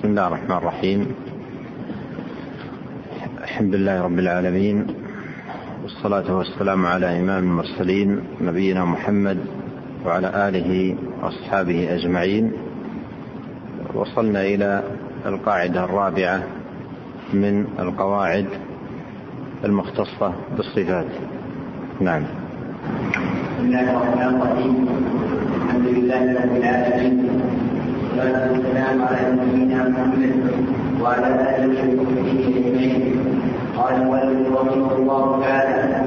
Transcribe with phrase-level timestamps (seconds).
[0.00, 1.14] بسم الله الرحمن الرحيم.
[3.42, 4.86] الحمد لله رب العالمين
[5.82, 9.38] والصلاة والسلام على إمام المرسلين نبينا محمد
[10.06, 12.52] وعلى آله وأصحابه أجمعين.
[13.94, 14.82] وصلنا إلى
[15.26, 16.42] القاعدة الرابعة
[17.34, 18.46] من القواعد
[19.64, 21.06] المختصة بالصفات.
[22.00, 22.22] نعم.
[22.22, 24.74] بسم الله الرحمن الرحيم.
[25.56, 27.29] الحمد لله رب العالمين.
[28.20, 30.32] والصلاة والسلام على نبينا محمد
[31.02, 31.26] وعلى
[31.56, 33.16] آله وصحبه أجمعين
[33.76, 36.04] قال المؤلف رحمه الله تعالى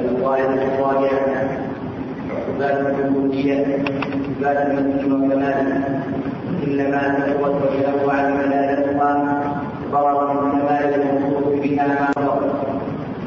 [0.00, 1.20] القاعدة الرابعة
[2.48, 3.66] إثبات الوجودية
[4.30, 5.84] إثبات المسلم وكماله
[6.66, 9.12] إنما تتوسل له عن ملالتها
[9.92, 12.52] ضرر من كمال الموصوف بها ما ضرر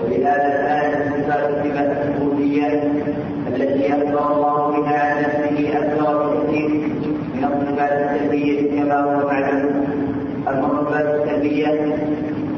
[0.03, 2.83] ولهذا كانت صفات صفة الربوبية
[3.47, 6.69] التي أخبر الله بها عن نفسه أكثر بكثير
[7.35, 9.87] من الصفات السلبية كما هو معلوم
[10.47, 11.67] أما الصفات السلبية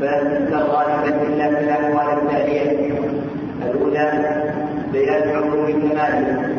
[0.02, 2.92] فليست غالبة إلا في الأحوال التالية
[3.66, 4.12] الأولى
[4.94, 6.50] بيان علوم كماله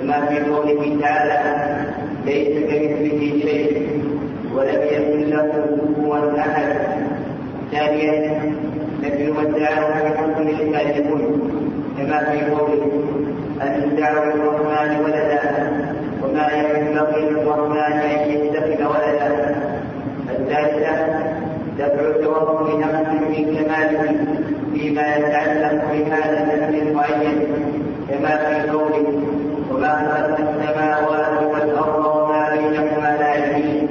[0.00, 1.38] كما في قوله تعالى
[2.26, 4.02] ليس كمثله شيء
[4.54, 6.76] ولم يكن له كفوا أحد.
[7.72, 8.40] ثانيا
[9.02, 11.50] نفي ما ادعاه بحكم الكاذبون
[11.98, 12.92] كما في قوله
[13.62, 15.40] أن ادعوا للرحمن ولدا
[16.22, 19.56] وما ينبغي للرحمن أن يتخذ ولدا.
[20.30, 20.94] الثالثة
[21.78, 24.43] دفع التوهم بنقص من كماله.
[24.74, 27.38] فيما يتعلق بهذا النفس المعين
[28.08, 29.22] كما في قوله
[29.72, 33.88] وما خلقنا السماوات والأرض وما بينهما لاعبين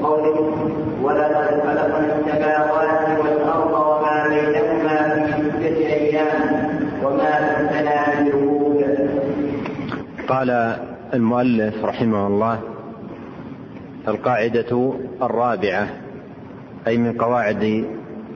[0.00, 0.54] وقوله
[1.02, 6.28] ولقد خلقنا السماوات والأرض وما بينهما في ستة أيام
[7.04, 8.30] وما مسنا من
[10.28, 10.76] قال
[11.14, 12.58] المؤلف رحمه الله
[14.08, 15.86] القاعدة الرابعة
[16.86, 17.84] أي من قواعد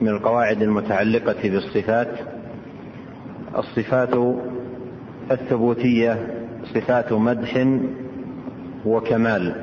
[0.01, 2.07] من القواعد المتعلقة بالصفات.
[3.57, 4.35] الصفات
[5.31, 6.27] الثبوتية
[6.73, 7.67] صفات مدح
[8.85, 9.55] وكمال.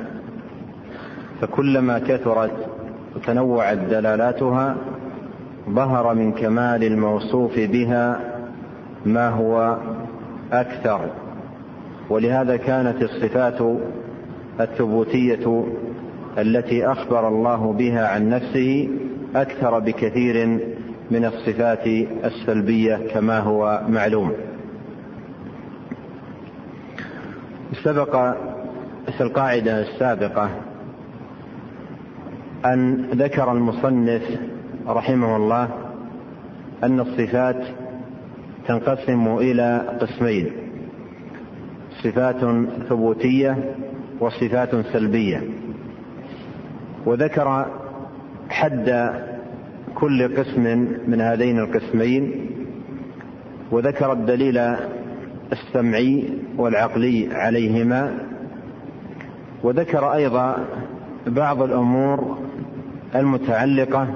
[1.41, 2.67] فكلما كثرت
[3.17, 4.77] وتنوعت دلالاتها
[5.71, 8.21] ظهر من كمال الموصوف بها
[9.07, 9.79] ما هو
[10.53, 11.11] أكثر.
[12.11, 13.79] ولهذا كانت الصفات
[14.61, 15.65] الثبوتية
[16.39, 18.89] التي أخبر الله بها عن نفسه
[19.37, 20.47] أكثر بكثير
[21.11, 21.87] من الصفات
[22.25, 24.33] السلبية كما هو معلوم.
[27.85, 28.35] سبق
[29.17, 30.51] في القاعدة السابقة
[32.67, 34.23] أن ذكر المصنف
[34.89, 35.69] رحمه الله
[36.85, 37.65] أن الصفات
[38.67, 40.53] تنقسم إلى قسمين
[42.03, 42.41] صفات
[42.89, 43.75] ثبوتية
[44.21, 45.43] وصفات سلبية
[47.07, 47.67] وذكر
[48.53, 49.13] حد
[49.95, 52.47] كل قسم من هذين القسمين
[53.71, 54.59] وذكر الدليل
[55.53, 58.19] السمعي والعقلي عليهما
[59.63, 60.65] وذكر أيضا
[61.27, 62.39] بعض الأمور
[63.15, 64.09] المتعلقة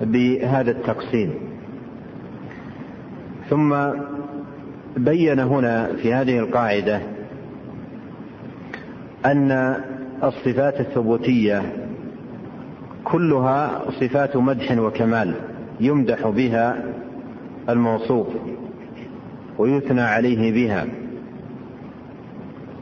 [0.00, 1.34] بهذا التقسيم.
[3.50, 3.76] ثم
[4.96, 7.00] بين هنا في هذه القاعدة
[9.26, 9.76] أن
[10.24, 11.81] الصفات الثبوتية
[13.04, 15.34] كلها صفات مدح وكمال
[15.80, 16.82] يمدح بها
[17.68, 18.26] الموصوف
[19.58, 20.86] ويثنى عليه بها.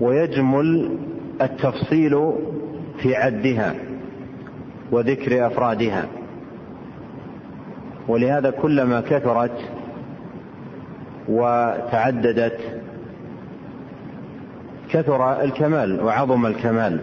[0.00, 0.98] ويجمل
[1.42, 2.32] التفصيل
[2.98, 3.75] في عدها
[4.92, 6.06] وذكر أفرادها.
[8.09, 9.59] ولهذا كلما كثرت
[11.28, 12.59] وتعددت
[14.91, 17.00] كثر الكمال وعظم الكمال.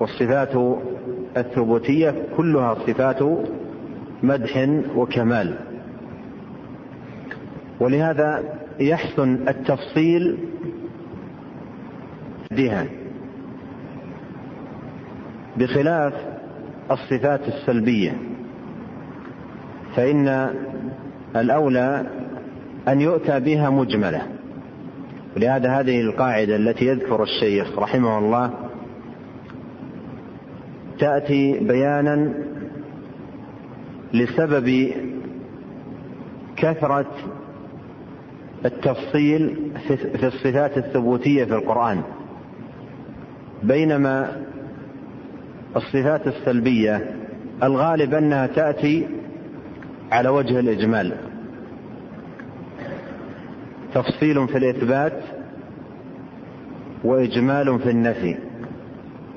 [0.00, 0.78] والصفات
[1.36, 3.18] الثبوتية كلها صفات
[4.22, 5.54] مدح وكمال.
[7.80, 8.42] ولهذا
[8.80, 10.38] يحسن التفصيل
[12.50, 12.86] بها
[15.56, 16.12] بخلاف
[16.90, 18.12] الصفات السلبية.
[19.96, 20.54] فإن
[21.36, 22.06] الأولى
[22.88, 24.22] أن يؤتى بها مجملة.
[25.36, 28.67] ولهذا هذه القاعدة التي يذكر الشيخ رحمه الله
[30.98, 32.34] تأتي بيانا
[34.14, 34.92] لسبب
[36.56, 37.06] كثرة
[38.64, 39.72] التفصيل
[40.18, 42.02] في الصفات الثبوتية في القرآن.
[43.62, 44.42] بينما
[45.76, 47.14] الصفات السلبية
[47.62, 49.06] الغالب أنها تأتي
[50.12, 51.16] على وجه الإجمال.
[53.94, 55.22] تفصيل في الإثبات
[57.04, 58.36] وإجمال في النفي.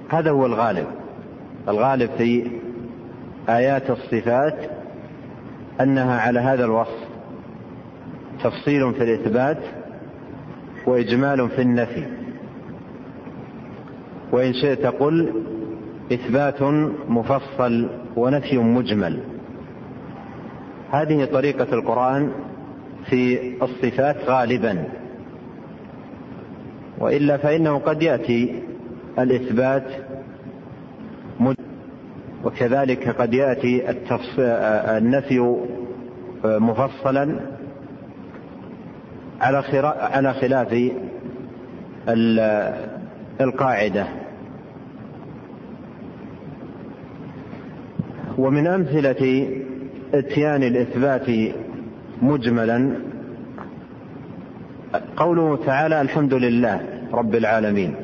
[0.10, 1.01] هذا هو الغالب.
[1.68, 2.52] الغالب في
[3.50, 4.56] آيات الصفات
[5.82, 7.08] أنها على هذا الوصف
[8.44, 9.58] تفصيل في الإثبات
[10.88, 12.04] وإجمال في النفي.
[14.32, 15.34] وإن شئت قل
[16.14, 16.62] إثبات
[17.08, 19.20] مفصل ونفي مجمل.
[20.92, 22.32] هذه طريقة القرآن
[23.10, 24.84] في الصفات غالبا.
[27.00, 28.64] وإلا فإنه قد يأتي
[29.20, 29.84] الإثبات
[32.44, 33.96] وكذلك قد يأتي
[34.98, 35.58] النفي
[36.46, 37.40] مفصلا
[39.42, 40.92] على خلاف
[43.42, 44.08] القاعدة.
[48.38, 49.48] ومن أمثلة
[50.14, 51.54] اتيان الإثبات
[52.22, 52.96] مجملا
[55.18, 56.82] قوله تعالى الحمد لله
[57.14, 57.96] رب العالمين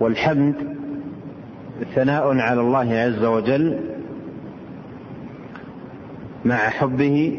[0.00, 0.75] والحمد
[1.94, 3.78] ثناء على الله عز وجل
[6.44, 7.38] مع حبه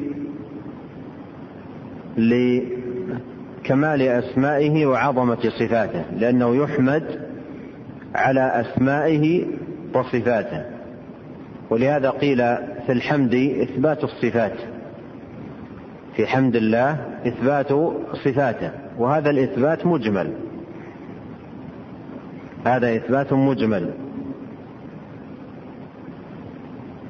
[2.18, 7.28] لكمال أسمائه وعظمة صفاته لأنه يحمد
[8.16, 9.46] على أسمائه
[9.96, 10.66] وصفاته.
[11.70, 12.38] ولهذا قيل
[12.86, 14.56] في الحمد إثبات الصفات.
[16.16, 17.68] في حمد الله إثبات
[18.26, 20.34] صفاته وهذا الإثبات مجمل.
[22.66, 24.07] هذا إثبات مجمل.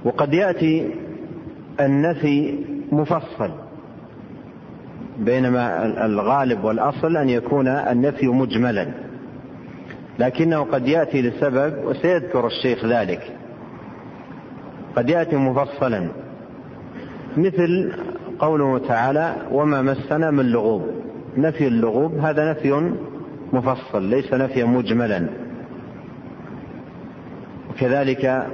[0.07, 0.95] وقد يأتي
[1.80, 2.56] النفي
[2.92, 3.51] مفصل
[5.19, 8.88] بينما الغالب والأصل أن يكون النفي مجملا.
[10.19, 13.31] لكنه قد يأتي لسبب وسيذكر الشيخ ذلك.
[14.95, 16.07] قد يأتي مفصلا.
[17.38, 17.94] مثل
[18.39, 20.88] قوله تعالى وما مسنا من لغوب.
[21.38, 22.92] نفي اللغوب هذا نفي
[23.54, 25.27] مفصل ليس نفيا مجملا.
[27.69, 28.48] وكذلك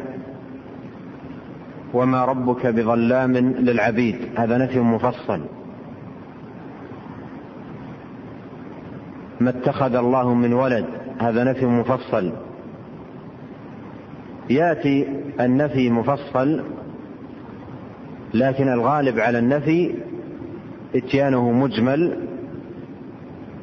[1.94, 4.16] وما ربك بظلام للعبيد.
[4.36, 5.42] هذا نفي مفصل.
[9.40, 10.86] ما اتخذ الله من ولد.
[11.20, 12.32] هذا نفي مفصل.
[14.50, 15.08] ياتي
[15.40, 16.64] النفي مفصل
[18.34, 19.96] لكن الغالب على النفي
[20.96, 22.18] اتيانه مجمل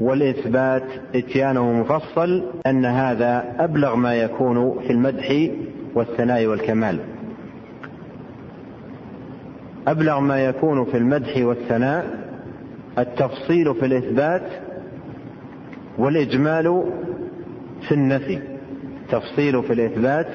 [0.00, 0.82] والإثبات
[1.14, 5.48] اتيانه مفصل أن هذا أبلغ ما يكون في المدح
[5.94, 7.00] والثناء والكمال.
[9.90, 12.06] أبلغ ما يكون في المدح والثناء
[12.98, 14.42] التفصيل في الإثبات
[15.98, 16.92] والإجمال
[17.88, 18.38] في النفي.
[19.10, 20.26] تفصيل في الإثبات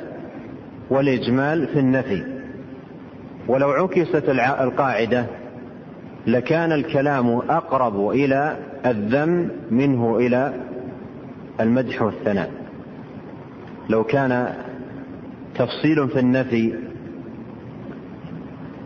[0.90, 2.24] والإجمال في النفي.
[3.48, 4.30] ولو عكست
[4.62, 5.26] القاعدة
[6.28, 10.54] لكان الكلام أقرب إلى الذم منه إلى
[11.60, 12.52] المدح والثناء.
[13.90, 14.54] لو كان
[15.56, 16.74] تفصيل في النفي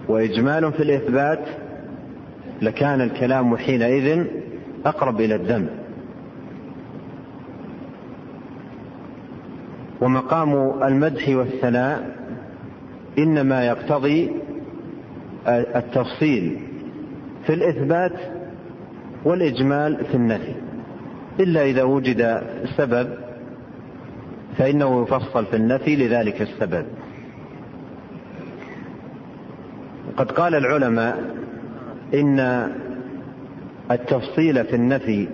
[0.09, 1.39] وإجمال في الإثبات
[2.61, 4.25] لكان الكلام حينئذ
[4.85, 5.69] أقرب إلى الذم
[10.01, 12.15] ومقام المدح والثناء
[13.17, 14.31] إنما يقتضي
[15.47, 16.57] التفصيل
[17.45, 18.13] في الإثبات
[19.25, 20.53] والإجمال في النفي.
[21.39, 22.41] إلا إذا وجد
[22.77, 23.09] سبب
[24.57, 26.85] فإنه يفصل في النفي لذلك السبب.
[30.19, 31.23] قد قال العلماء
[32.13, 32.39] إن
[33.91, 35.27] التفصيل في النفي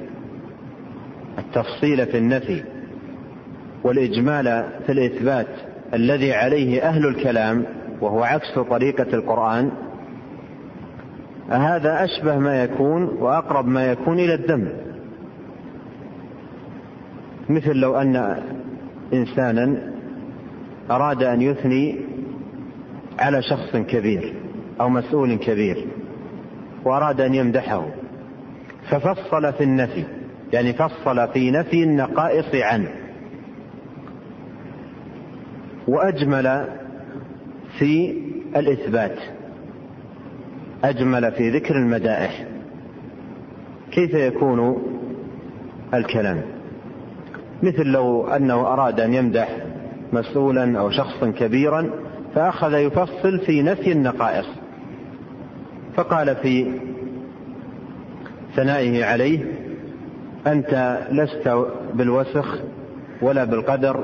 [1.37, 2.63] التفصيل في النفي
[3.83, 5.47] والإجمال في الإثبات
[5.93, 7.65] الذي عليه أهل الكلام
[8.01, 9.71] وهو عكس طريقة القرآن
[11.49, 14.69] هذا أشبه ما يكون وأقرب ما يكون إلى الذم
[17.49, 18.37] مثل لو أن
[19.13, 19.77] إنسانا
[20.91, 21.99] أراد أن يثني
[23.19, 24.44] على شخص كبير.
[24.81, 25.87] أو مسؤول كبير
[26.85, 27.87] وأراد أن يمدحه
[28.89, 30.03] ففصل في النفي
[30.53, 32.89] يعني فصل في نفي النقائص عنه.
[35.87, 36.67] وأجمل
[37.79, 38.17] في
[38.55, 39.17] الإثبات
[40.83, 42.45] أجمل في ذكر المدائح.
[43.91, 44.77] كيف يكون
[45.93, 46.41] الكلام؟
[47.63, 49.57] مثل لو أنه أراد أن يمدح
[50.13, 51.89] مسؤولا أو شخصا كبيرا
[52.35, 54.64] فأخذ يفصل في نفي النقائص.
[55.95, 56.71] فقال في
[58.55, 59.39] ثنائه عليه
[60.47, 62.59] أنت لست بالوسخ
[63.21, 64.03] ولا بالقدر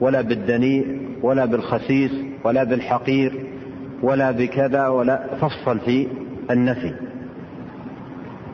[0.00, 2.10] ولا بالدنيء ولا بالخسيس
[2.44, 3.44] ولا بالحقير
[4.02, 6.06] ولا بكذا ولا فصل في
[6.50, 6.94] النفي.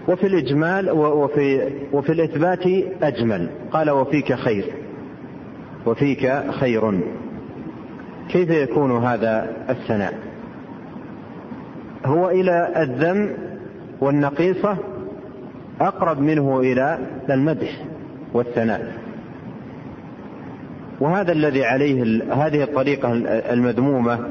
[0.09, 2.67] وفي الإجمال وفي, وفي الإثبات
[3.03, 3.49] أجمل.
[3.71, 4.65] قال وفيك خير
[5.87, 7.01] وفيك خير.
[8.29, 10.26] كيف يكون هذا الثناء؟
[12.07, 13.37] هو إلى الذم
[14.01, 14.77] والنقيصة
[15.81, 16.99] أقرب منه إلى
[17.31, 17.85] المدح
[18.33, 18.93] والثناء.
[21.01, 23.13] وهذا الذي عليه هذه الطريقة
[23.53, 24.29] المذمومة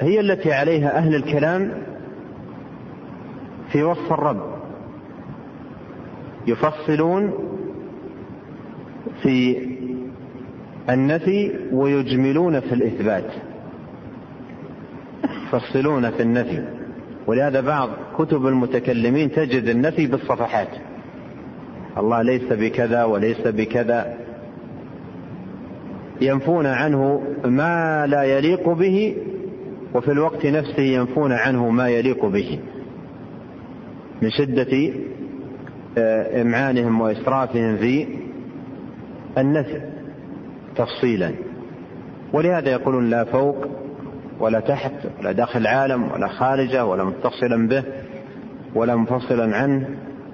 [0.00, 1.72] هي التي عليها أهل الكلام
[3.72, 4.58] في وصف الرب.
[6.46, 7.32] يفصلون
[9.22, 9.68] في
[10.90, 13.47] النفي ويجملون في الإثبات.
[15.24, 16.64] يفصلون في النفي.
[17.26, 20.68] ولهذا بعض كتب المتكلمين تجد النفي بالصفحات.
[21.98, 24.16] الله ليس بكذا وليس بكذا.
[26.20, 29.16] ينفون عنه ما لا يليق به
[29.94, 32.58] وفي الوقت نفسه ينفون عنه ما يليق به.
[34.22, 34.92] من شدة
[35.98, 38.06] آه، إمعانهم وإسرافهم في
[39.38, 39.80] النفي
[40.76, 41.32] تفصيلا.
[42.32, 43.66] ولهذا يقولون لا فوق
[44.40, 47.82] ولا تحت ولا داخل العالم ولا خارجه ولا متصلا به
[48.74, 49.88] ولا منفصلا عنه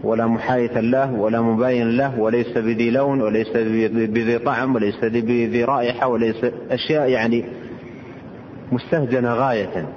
[0.04, 3.48] ولا محايثا له ولا مباين له وليس بذي لون وليس
[3.88, 7.44] بذي طعم وليس بذي رائحة وليس أشياء يعني
[8.72, 9.88] مستهجنة غاية.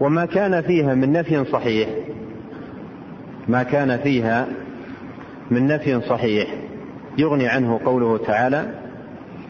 [0.00, 1.88] وما كان فيها من نفي صحيح
[3.48, 4.46] ما كان فيها
[5.50, 6.48] من نفي صحيح
[7.18, 8.74] يغني عنه قوله تعالى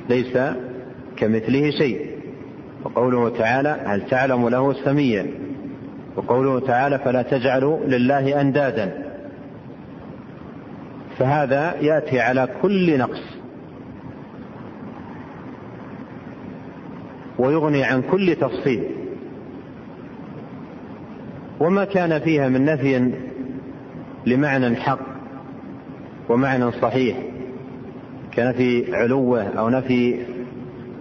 [0.08, 0.38] ليس
[1.16, 2.11] كمثله شيء.
[2.84, 5.26] وقوله تعالى هل تعلم له سميا
[6.16, 9.12] وقوله تعالى فلا تجعلوا لله أندادا
[11.18, 13.22] فهذا يأتي على كل نقص
[17.38, 18.84] ويغني عن كل تفصيل
[21.60, 23.12] وما كان فيها من نفي
[24.26, 24.98] لمعنى حق
[26.28, 27.16] ومعنى صحيح
[28.34, 30.18] كنفي علوة أو نفي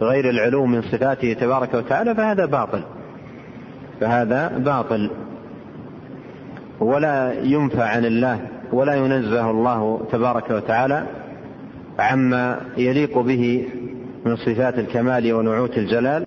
[0.02, 2.84] غير العلو من صفاته تبارك وتعالى فهذا باطل.
[4.00, 5.10] فهذا باطل.
[6.80, 8.40] ولا ينفى عن الله
[8.74, 11.04] ولا ينزه الله تبارك وتعالى
[12.00, 13.68] عما يليق به
[14.26, 16.26] من صفات الكمال ونعوت الجلال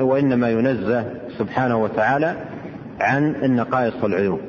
[0.00, 1.04] وإنما ينزه
[1.38, 2.36] سبحانه وتعالى
[3.00, 4.40] عن النقائص والعيوب.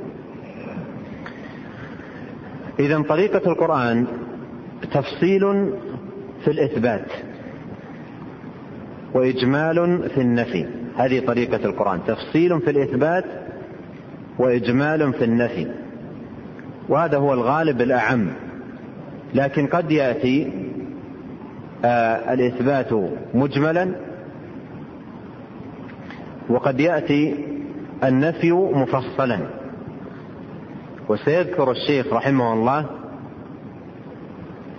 [2.80, 4.06] إذا طريقة القرآن
[4.92, 5.74] تفصيل
[6.44, 7.06] في الإثبات.
[9.16, 10.66] وإجمال في النفي.
[10.98, 12.00] هذه طريقة القرآن.
[12.08, 13.26] تفصيل في الإثبات
[14.40, 15.68] وإجمال في النفي.
[16.90, 18.28] وهذا هو الغالب الأعم.
[19.34, 20.52] لكن قد يأتي
[21.86, 23.96] آه الإثبات مجملا.
[26.50, 27.46] وقد يأتي
[28.04, 29.40] النفي مفصلا.
[31.10, 32.86] وسيذكر الشيخ رحمه الله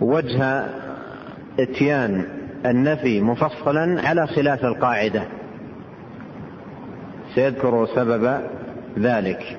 [0.00, 0.66] وجه
[1.60, 2.35] إتيان
[2.70, 5.22] النفي مفصلا على خلاف القاعدة.
[7.34, 8.40] سيذكر سبب
[8.98, 9.58] ذلك.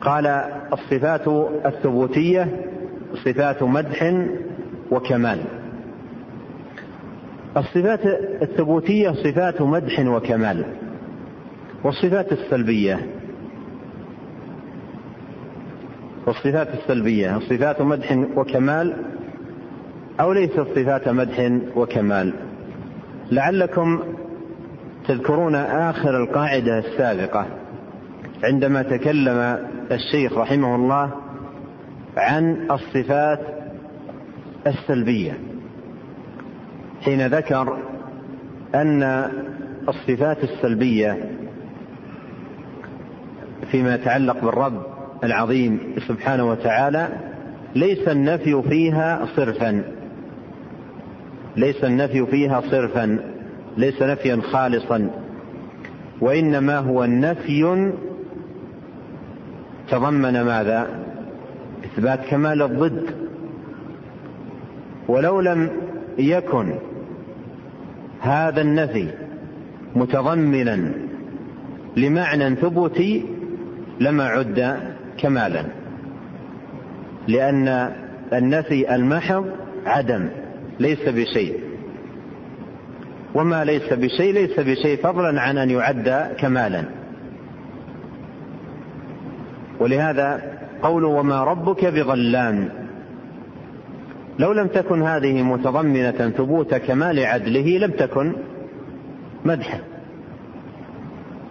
[0.00, 0.26] قال
[0.72, 1.28] الصفات
[1.66, 2.48] الثبوتية
[3.24, 4.26] صفات مدح
[4.90, 5.38] وكمال.
[7.56, 8.00] الصفات
[8.42, 10.64] الثبوتية صفات مدح وكمال.
[11.84, 13.06] والصفات السلبية.
[16.26, 18.94] والصفات السلبية صفات مدح وكمال
[20.20, 22.34] أو ليست صفات مدح وكمال.
[23.30, 24.02] لعلكم
[25.08, 27.46] تذكرون آخر القاعدة السابقة
[28.44, 29.58] عندما تكلم
[29.92, 31.10] الشيخ رحمه الله
[32.16, 33.40] عن الصفات
[34.66, 35.38] السلبية.
[37.02, 37.78] حين ذكر
[38.74, 39.02] أن
[39.88, 41.18] الصفات السلبية
[43.70, 44.86] فيما يتعلق بالرب
[45.24, 47.08] العظيم سبحانه وتعالى
[47.74, 50.01] ليس النفي فيها صرفا.
[51.56, 53.18] ليس النفي فيها صرفا
[53.76, 55.10] ليس نفيا خالصا.
[56.20, 57.92] وإنما هو النفي
[59.90, 60.88] تضمن ماذا؟
[61.84, 63.02] إثبات كمال الضد.
[65.08, 65.70] ولو لم
[66.18, 66.74] يكن
[68.20, 69.08] هذا النفي
[69.96, 70.92] متضمنا
[71.96, 73.24] لمعنى ثبوتي
[74.00, 74.76] لما عد
[75.18, 75.64] كمالا.
[77.28, 77.92] لأن
[78.32, 79.46] النفي المحض
[79.86, 80.28] عدم.
[80.80, 81.60] ليس بشيء.
[83.34, 86.84] وما ليس بشيء ليس بشيء فضلا عن أن يعد كمالا.
[89.80, 90.42] ولهذا
[90.82, 92.68] قول وما ربك بظلام.
[94.38, 98.32] لو لم تكن هذه متضمنة ثبوت كمال عدله لم تكن
[99.44, 99.78] مدحا.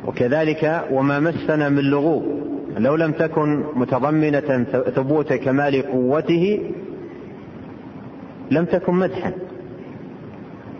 [0.06, 2.42] وكذلك وما مسنا من لغوب.
[2.78, 4.64] لو لم تكن متضمنة
[4.96, 6.72] ثبوت كمال قوته
[8.52, 9.34] لم تكن مدحا.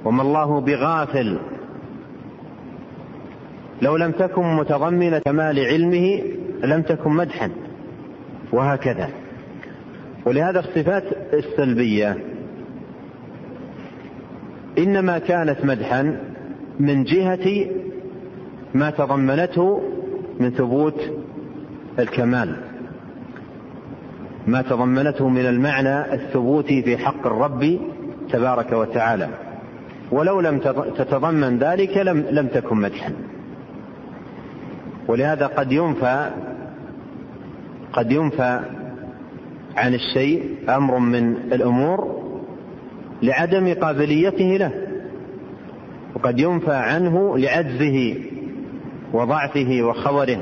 [0.06, 1.40] وما الله بغافل.
[3.82, 6.22] لو لم تكن متضمنة كمال علمه
[6.64, 7.52] لم تكن مدحا.
[8.54, 9.10] وهكذا.
[10.26, 12.18] ولهذا الصفات السلبية.
[14.78, 16.20] إنما كانت مدحا
[16.80, 17.66] من جهة
[18.74, 19.82] ما تضمنته
[20.40, 21.02] من ثبوت
[22.00, 22.71] الكمال.
[24.48, 27.80] ما تضمنته من المعنى الثبوتي في حق الرب
[28.30, 29.30] تبارك وتعالى.
[30.12, 30.60] ولو لم
[30.98, 33.14] تتضمن ذلك لم لم تكن مدحا.
[35.08, 36.30] ولهذا قد ينفى
[37.94, 38.60] قد ينفى
[39.78, 42.22] عن الشيء أمر من الأمور
[43.24, 44.72] لعدم قابليته له.
[46.16, 48.16] وقد ينفى عنه لعجزه
[49.14, 50.40] وضعفه وخبره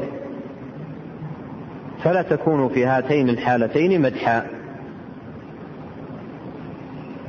[2.04, 4.46] فلا تكون في هاتين الحالتين مدحا.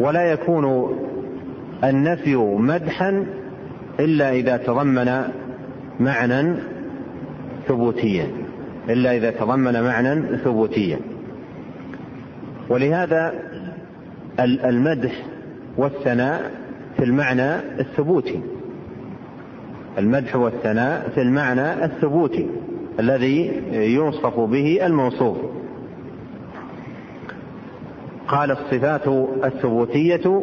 [0.01, 0.97] ولا يكون
[1.85, 3.27] النفي مدحا
[4.01, 5.23] إلا إذا تضمن
[6.01, 6.55] معنى
[7.69, 8.27] ثبوتيا.
[8.89, 10.99] إلا إذا تضمن معنى ثبوتيا.
[12.69, 13.35] ولهذا
[14.41, 15.13] المدح
[15.77, 16.51] والثناء
[16.97, 18.41] في المعنى الثبوتي.
[19.99, 22.49] المدح والثناء في المعنى الثبوتي.
[23.01, 25.37] الذي يوصف به الموصوف.
[28.29, 29.09] قال الصفات
[29.45, 30.43] الثبوتية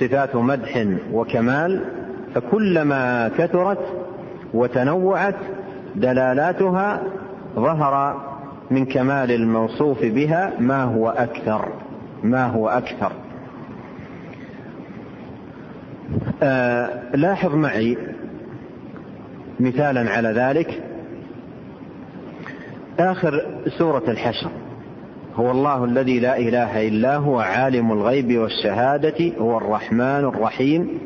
[0.00, 1.84] صفات مدح وكمال
[2.34, 3.78] فكلما كثرت
[4.54, 5.34] وتنوعت
[5.96, 7.02] دلالاتها
[7.56, 8.20] ظهر
[8.70, 11.68] من كمال الموصوف بها ما هو أكثر
[12.22, 13.12] ما هو أكثر.
[16.42, 17.98] آه لاحظ معي
[19.60, 20.82] مثالا على ذلك.
[23.00, 23.40] آخر
[23.78, 24.50] سورة الحشر.
[25.34, 30.98] هو الله الذي لا إله إلا هو عالم الغيب والشهادة هو الرحمن الرحيم.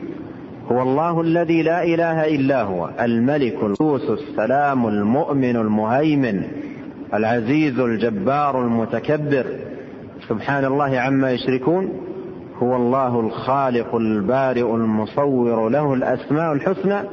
[0.72, 6.42] هو الله الذي لا إله إلا هو الملك القدوس السلام المؤمن المهيمن
[7.14, 9.46] العزيز الجبار المتكبر.
[10.28, 11.92] سبحان الله عما يشركون.
[12.62, 17.08] هو الله الخالق البارئ المصور له الأسماء الحسنى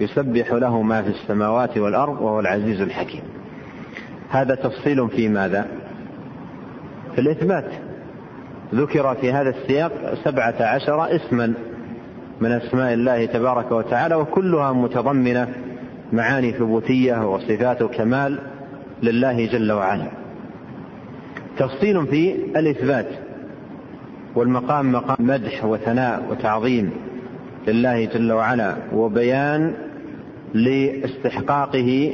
[0.00, 3.22] يسبح له ما في السماوات والأرض وهو العزيز الحكيم.
[4.34, 5.66] هذا تفصيل في ماذا؟
[7.14, 7.70] في الإثبات.
[8.74, 11.54] ذكر في هذا السياق سبعة عشر اسما
[12.40, 15.48] من أسماء الله تبارك وتعالى وكلها متضمنة
[16.12, 18.38] معاني ثبوتية وصفات كمال
[19.02, 20.06] لله جل وعلا.
[21.58, 23.08] تفصيل في الإثبات
[24.34, 26.90] والمقام مقام مدح وثناء وتعظيم
[27.68, 29.74] لله جل وعلا وبيان
[30.54, 32.12] لاستحقاقه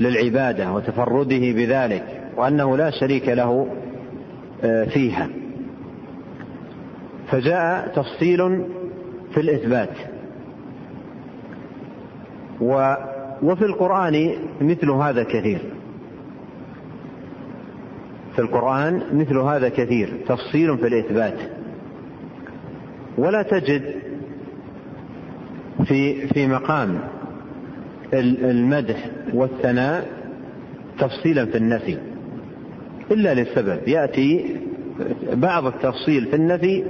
[0.00, 3.66] للعبادة وتفرده بذلك وأنه لا شريك له
[4.64, 5.28] آه، فيها.
[7.30, 8.64] فجاء تفصيل
[9.34, 9.96] في الإثبات.
[13.42, 14.30] وفي القرآن
[14.60, 15.60] مثل هذا كثير.
[18.32, 21.38] في القرآن مثل هذا كثير تفصيل في الإثبات.
[23.18, 23.94] ولا تجد
[25.84, 27.00] في في مقام
[28.12, 30.06] المدح والثناء
[30.98, 31.98] تفصيلا في النفي.
[33.10, 34.56] إلا لسبب يأتي
[35.32, 36.84] بعض التفصيل في النفي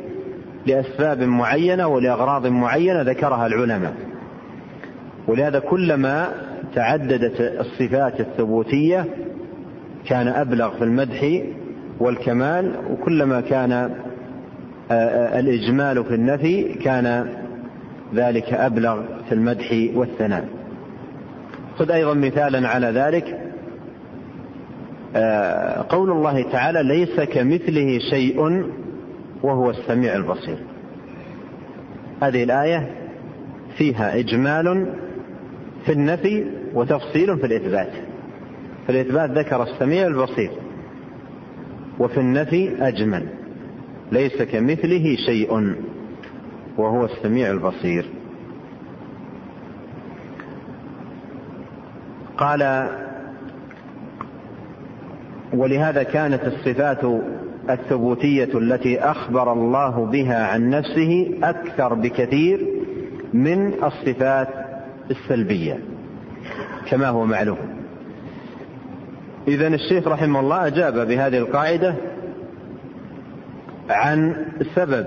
[0.66, 3.94] لأسباب معينة ولأغراض معينة ذكرها العلماء.
[5.28, 6.28] ولهذا كلما
[6.74, 9.06] تعددت الصفات الثبوتية
[10.06, 11.42] كان أبلغ في المدح
[12.00, 13.90] والكمال وكلما كان آه،
[14.90, 17.26] آه، الإجمال في النفي كان
[18.14, 20.48] ذلك أبلغ في المدح والثناء.
[21.76, 23.40] خذ أيضا مثالا على ذلك.
[25.16, 28.64] آه، قول الله تعالى ليس كمثله شيء
[29.42, 30.58] وهو السميع البصير.
[32.22, 32.90] هذه الآية
[33.78, 34.94] فيها إجمال
[35.86, 37.92] في النفي وتفصيل في الإثبات.
[38.86, 40.50] في الإثبات ذكر السميع البصير
[41.98, 43.26] وفي النفي أجمل
[44.12, 45.74] ليس كمثله شيء
[46.76, 48.04] وهو السميع البصير.
[52.44, 52.88] قال
[55.52, 57.04] ولهذا كانت الصفات
[57.70, 62.66] الثبوتية التي أخبر الله بها عن نفسه أكثر بكثير
[63.32, 64.48] من الصفات
[65.10, 65.78] السلبية
[66.90, 67.58] كما هو معلوم.
[69.48, 71.94] إذا الشيخ رحمه الله أجاب بهذه القاعدة
[73.90, 75.06] عن سبب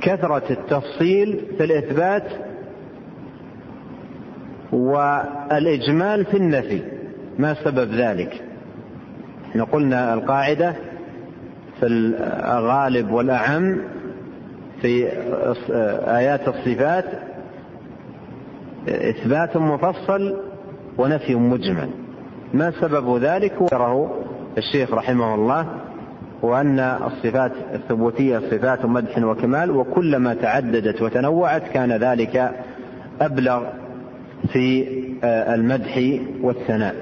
[0.00, 2.53] كثرة التفصيل في الإثبات
[4.74, 6.82] والإجمال في النفي.
[7.38, 8.42] ما سبب ذلك؟
[9.50, 10.74] إحنا قلنا القاعدة
[11.80, 13.78] في الغالب والأعم
[14.82, 15.08] في
[16.06, 17.04] آيات الصفات
[18.88, 20.36] إثبات مفصل
[20.98, 21.90] ونفي مجمل.
[22.54, 24.24] ما سبب ذلك؟ ذكره
[24.58, 25.66] الشيخ رحمه الله
[26.42, 32.50] وأن الصفات الثبوتية صفات مدح وكمال وكلما تعددت وتنوعت كان ذلك
[33.20, 33.62] أبلغ
[34.52, 34.86] في
[35.24, 36.94] المدح والثناء.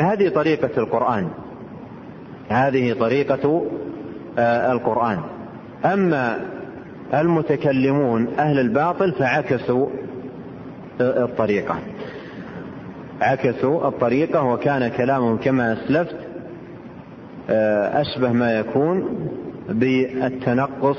[0.00, 1.28] هذه طريقة القرآن.
[2.48, 3.62] هذه طريقة
[4.72, 5.18] القرآن.
[5.84, 6.38] أما
[7.14, 9.86] المتكلمون أهل الباطل فعكسوا
[11.00, 11.78] الطريقة.
[13.20, 16.16] عكسوا الطريقة وكان كلامهم كما أسلفت
[18.00, 19.18] أشبه ما يكون
[19.68, 20.98] بالتنقص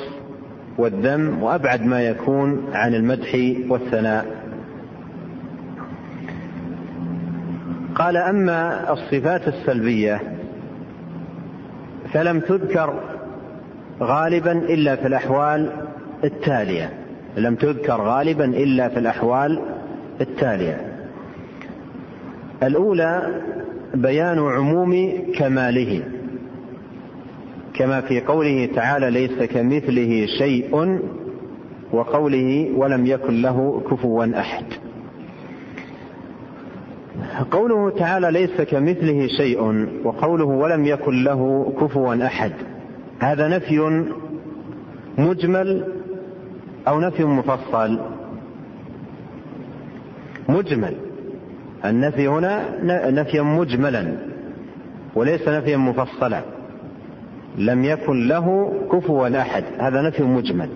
[0.78, 3.36] والذم وأبعد ما يكون عن المدح
[3.70, 4.38] والثناء.
[8.00, 10.22] قال أما الصفات السلبية
[12.14, 12.94] فلم تذكر
[14.02, 15.72] غالبا إلا في الأحوال
[16.24, 16.94] التالية.
[17.38, 19.62] لم تذكر غالبا إلا في الأحوال
[20.22, 20.98] التالية.
[22.64, 23.42] الأولى
[23.94, 26.04] بيان عموم كماله.
[27.74, 31.00] كما في قوله تعالى ليس كمثله شيء
[31.92, 34.66] وقوله ولم يكن له كفوا أحد.
[37.52, 42.52] قوله تعالى ليس كمثله شيء وقوله ولم يكن له كفوا أحد.
[43.20, 44.04] هذا نفي
[45.18, 45.88] مجمل
[46.88, 48.00] أو نفي مفصل؟
[50.50, 50.96] مجمل.
[51.86, 54.18] النفي هنا نفيا مجملا
[55.16, 56.42] وليس نفيا مفصلا.
[57.58, 59.64] لم يكن له كفوا أحد.
[59.78, 60.70] هذا نفي مجمل.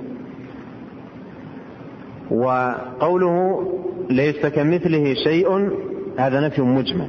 [2.31, 3.67] وقوله
[4.09, 5.69] ليس كمثله شيء
[6.17, 7.07] هذا نفي مجمل.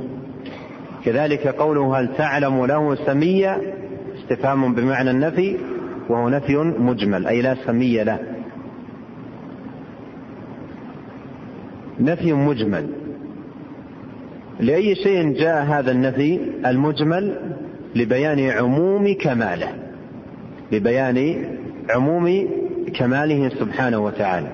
[1.04, 3.60] كذلك قوله هل تعلم له سميا
[4.18, 5.56] استفهام بمعنى النفي
[6.08, 8.18] وهو نفي مجمل أي لا سمي له.
[12.00, 12.88] نفي مجمل.
[14.60, 17.54] لأي شيء جاء هذا النفي المجمل؟
[17.96, 19.68] لبيان عموم كماله.
[20.72, 21.44] لبيان
[21.90, 22.48] عموم
[22.94, 24.48] كماله سبحانه وتعالى.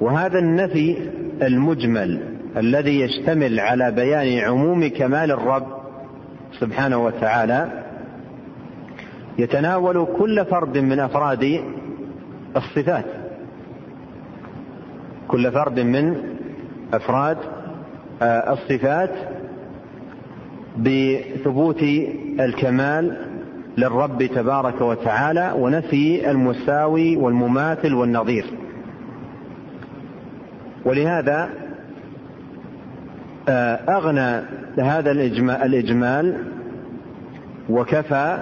[0.00, 0.96] وهذا النفي
[1.42, 5.66] المجمل الذي يشتمل على بيان عموم كمال الرب
[6.60, 7.84] سبحانه وتعالى
[9.38, 11.60] يتناول كل فرد من أفراد
[12.56, 13.04] الصفات.
[15.28, 16.16] كل فرد من
[16.94, 17.38] أفراد
[18.22, 19.10] الصفات
[20.78, 21.82] بثبوت
[22.40, 23.16] الكمال
[23.78, 28.44] للرب تبارك وتعالى ونفي المساوي والمماثل والنظير.
[30.84, 31.48] ولهذا
[33.88, 34.42] أغنى
[34.78, 35.10] هذا
[35.62, 36.36] الإجمال
[37.68, 38.38] وكفى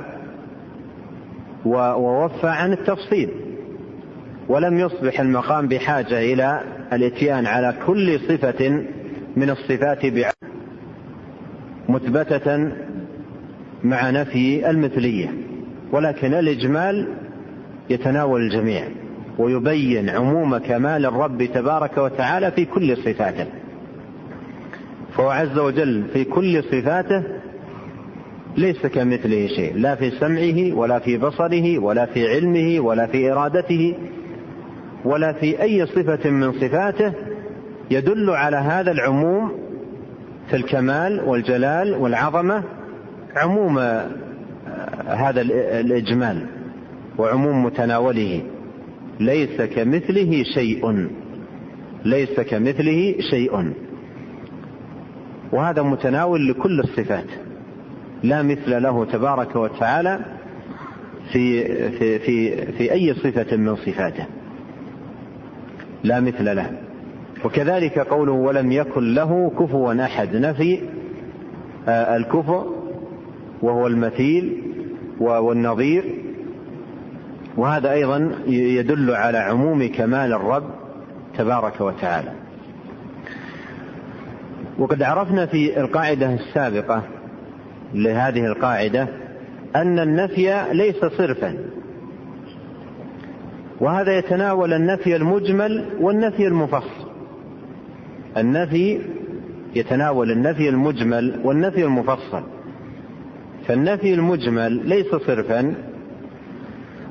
[1.65, 3.31] ووفى عن التفصيل
[4.49, 6.61] ولم يصبح المقام بحاجة إلى
[6.93, 8.85] الإتيان على كل صفة
[9.37, 10.05] من الصفات
[11.89, 12.73] مثبتة
[13.85, 15.29] مع نفي المثلية.
[15.93, 17.09] ولكن الإجمال
[17.91, 18.85] يتناول الجميع
[19.39, 23.47] ويبين عموم كمال الرب تبارك وتعالى في كل صفاته.
[25.20, 27.22] فهو عز وجل في كل صفاته
[28.56, 33.94] ليس كمثله شيء لا في سمعه ولا في بصره ولا في علمه ولا في إرادته
[35.04, 37.12] ولا في أي صفة من صفاته
[37.90, 39.52] يدل على هذا العموم
[40.50, 42.64] في الكمال والجلال والعظمة
[43.37, 43.78] عموم
[45.06, 45.40] هذا
[45.80, 46.46] الإجمال
[47.18, 48.42] وعموم متناوله.
[49.20, 51.09] ليس كمثله شيء
[52.04, 53.72] ليس كمثله شيء.
[55.53, 57.27] وهذا متناول لكل الصفات.
[58.23, 60.21] لا مثل له تبارك وتعالى
[61.33, 64.27] في في في في أي صفة من صفاته.
[66.05, 66.71] لا مثل له.
[67.45, 70.37] وكذلك قوله ولم يكن له كفوا أحد.
[70.37, 70.81] نفي
[71.89, 72.67] الكفؤ
[73.63, 74.63] وهو المثيل
[75.21, 76.05] والنظير.
[77.57, 80.71] وهذا أيضا يدل على عموم كمال الرب
[81.39, 82.33] تبارك وتعالى.
[84.81, 87.03] وقد عرفنا في القاعدة السابقة
[87.95, 89.09] لهذه القاعدة
[89.77, 91.57] أن النفي ليس صرفا.
[93.81, 97.11] وهذا يتناول النفي المجمل والنفي المفصل.
[98.37, 99.01] النفي
[99.75, 102.43] يتناول النفي المجمل والنفي المفصل.
[103.66, 105.75] فالنفي المجمل ليس صرفا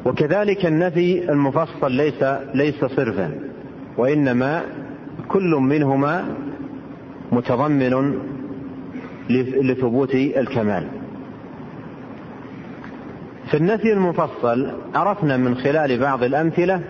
[0.05, 3.32] وكذلك النفي المفصل ليس ليس صرفا.
[3.97, 4.62] وإنما
[5.27, 6.25] كل منهما
[7.31, 8.19] متضمن
[9.61, 10.87] لثبوت الكمال.
[13.51, 16.81] في النفي المفصل عرفنا من خلال بعض الأمثلة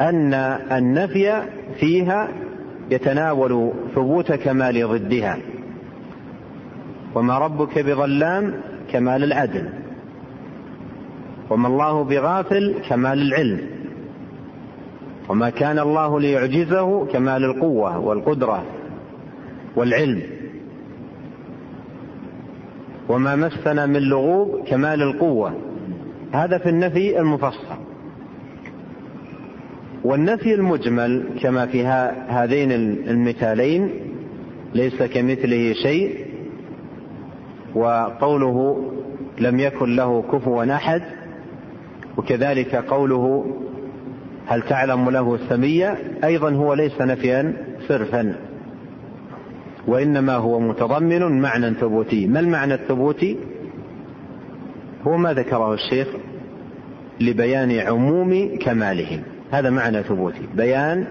[0.00, 0.34] أن
[0.72, 1.42] النفي
[1.80, 2.28] فيها
[2.90, 5.38] يتناول ثبوت كمال ضدها.
[7.14, 8.54] وما ربك بظلام
[8.92, 9.68] كمال العدل.
[11.50, 13.60] وما الله بغافل كمال العلم.
[15.28, 18.64] وما كان الله ليعجزه كمال القوة والقدرة.
[19.76, 20.22] والعلم.
[23.08, 25.54] وما مسنا من لغوب كمال القوة.
[26.32, 27.76] هذا في النفي المفصل.
[30.04, 31.86] والنفي المجمل كما في
[32.28, 32.72] هذين
[33.08, 33.90] المثالين
[34.74, 36.26] ليس كمثله شيء
[37.74, 38.90] وقوله
[39.38, 41.02] لم يكن له كفوا أحد
[42.16, 43.56] وكذلك قوله
[44.46, 47.52] هل تعلم له سميا أيضا هو ليس نفيا
[47.88, 48.49] صرفا.
[49.86, 52.26] وإنما هو متضمن معنى ثبوتي.
[52.26, 53.36] ما المعنى الثبوتي؟
[55.06, 56.08] هو ما ذكره الشيخ
[57.20, 59.22] لبيان عموم كمالهم.
[59.50, 60.42] هذا معنى ثبوتي.
[60.56, 61.06] بيان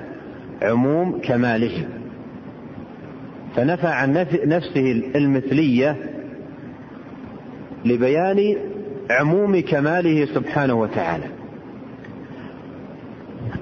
[0.61, 1.85] عموم كمالهم.
[3.55, 4.13] فنفى عن
[4.45, 5.95] نفسه المثلية
[7.85, 8.55] لبيان
[9.11, 11.25] عموم كماله سبحانه وتعالى.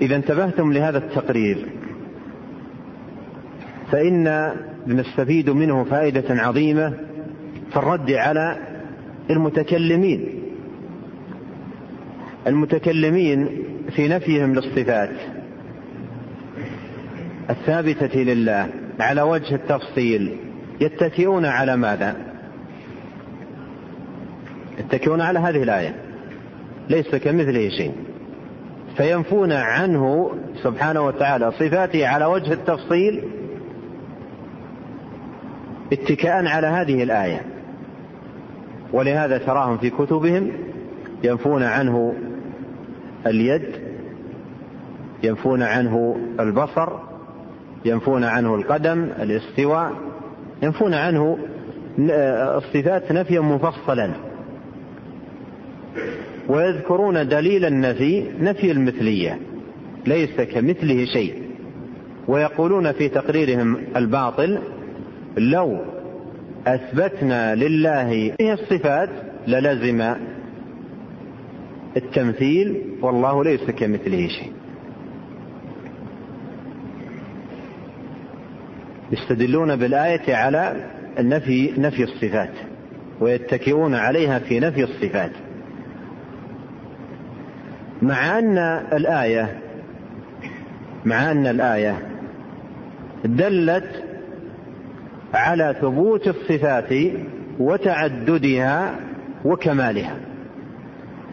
[0.01, 1.65] إذا انتبهتم لهذا التقرير.
[3.91, 4.51] فإن
[4.87, 6.93] نستفيد منه فائدة عظيمة
[7.71, 8.57] في الرد على
[9.29, 10.29] المتكلمين.
[12.47, 13.49] المتكلمين
[13.95, 15.09] في نفيهم للصفات
[17.49, 18.69] الثابتة لله
[18.99, 20.37] على وجه التفصيل.
[20.81, 22.15] يتكئون على ماذا؟
[24.79, 25.95] يتكئون على هذه الآية.
[26.89, 27.91] ليس كمثله شيء.
[28.97, 30.31] فينفون عنه
[30.63, 33.23] سبحانه وتعالى صفاته على وجه التفصيل
[35.93, 37.41] اتكاء على هذه الآية.
[38.93, 40.51] ولهذا تراهم في كتبهم
[41.23, 42.13] ينفون عنه
[43.27, 43.65] اليد
[45.23, 46.89] ينفون عنه البصر
[47.85, 49.91] ينفون عنه القدم الاستواء
[50.63, 51.37] ينفون عنه
[51.99, 54.11] الصفات نفيا مفصلا
[56.49, 59.39] ويذكرون دليل النفي نفي المثلية
[60.05, 61.33] ليس كمثله شيء.
[62.27, 64.59] ويقولون في تقريرهم الباطل
[65.37, 65.77] لو
[66.67, 69.09] أثبتنا لله هذه الصفات
[69.47, 70.15] للزم
[71.97, 74.51] التمثيل والله ليس كمثله شيء.
[79.11, 80.85] يستدلون بالآية على
[81.19, 82.53] نفي نفي الصفات
[83.19, 85.31] ويتكئون عليها في نفي الصفات.
[88.01, 88.57] مع أن
[88.93, 89.57] الآية
[91.05, 91.99] مع أن الآية
[93.25, 94.03] دلت
[95.33, 96.93] على ثبوت الصفات
[97.59, 98.95] وتعددها
[99.45, 100.15] وكمالها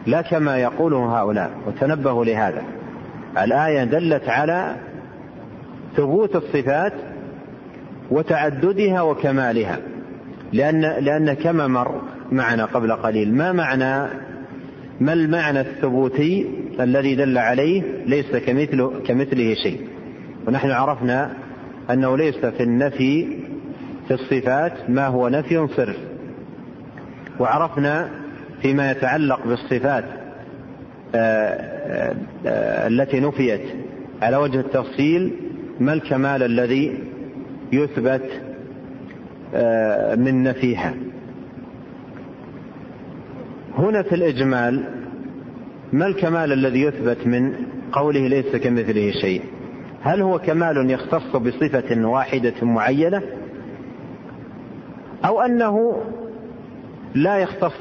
[0.07, 2.63] لا كما يقوله هؤلاء وتنبهوا لهذا.
[3.37, 4.75] الآية دلت على
[5.95, 6.93] ثبوت الصفات
[8.11, 9.79] وتعددها وكمالها
[10.53, 14.09] لأن لأن كما مر معنا قبل قليل ما معنى
[14.99, 19.87] ما المعنى الثبوتي الذي دل عليه ليس كمثله كمثله شيء؟
[20.47, 21.31] ونحن عرفنا
[21.89, 23.27] أنه ليس في النفي
[24.07, 25.97] في الصفات ما هو نفي صرف
[27.39, 28.09] وعرفنا
[28.61, 30.05] فيما يتعلق بالصفات
[31.15, 32.15] آه، آه،
[32.45, 33.61] آه، التي نفيت.
[34.21, 35.33] على وجه التفصيل
[35.79, 37.03] ما الكمال الذي
[37.71, 38.41] يثبت
[40.17, 40.93] من نفيها؟
[43.77, 44.83] هنا في الإجمال
[45.93, 47.53] ما الكمال الذي يثبت من
[47.91, 49.41] قوله ليس كمثله شيء؟
[50.01, 53.21] هل هو كمال يختص بصفة واحدة معينة؟
[55.25, 56.01] أو أنه
[57.15, 57.73] لا يختص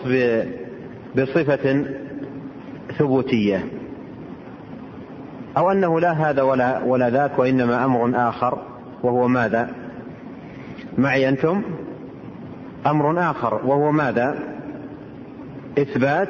[1.17, 1.85] بصفة
[2.99, 3.65] ثبوتية
[5.57, 8.59] أو أنه لا هذا ولا ولا ذاك وإنما أمر آخر
[9.03, 9.71] وهو ماذا؟
[10.99, 11.63] معي أنتم؟
[12.87, 14.39] أمر آخر وهو ماذا؟
[15.79, 16.29] إثبات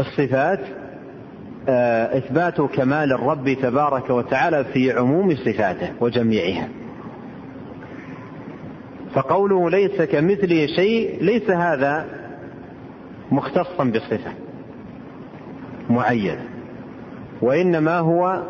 [0.00, 0.60] الصفات
[1.68, 6.68] آه، إثبات كمال الرب تبارك وتعالى في عموم صفاته وجميعها
[9.14, 12.06] فقوله ليس كمثله شيء ليس هذا
[13.32, 14.32] مختصا بصفة
[15.90, 16.44] معينة
[17.42, 18.42] وإنما هو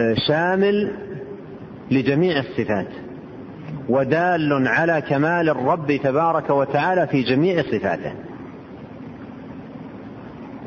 [0.00, 0.96] آه، شامل
[1.90, 2.88] لجميع الصفات
[3.88, 8.12] ودال على كمال الرب تبارك وتعالى في جميع صفاته.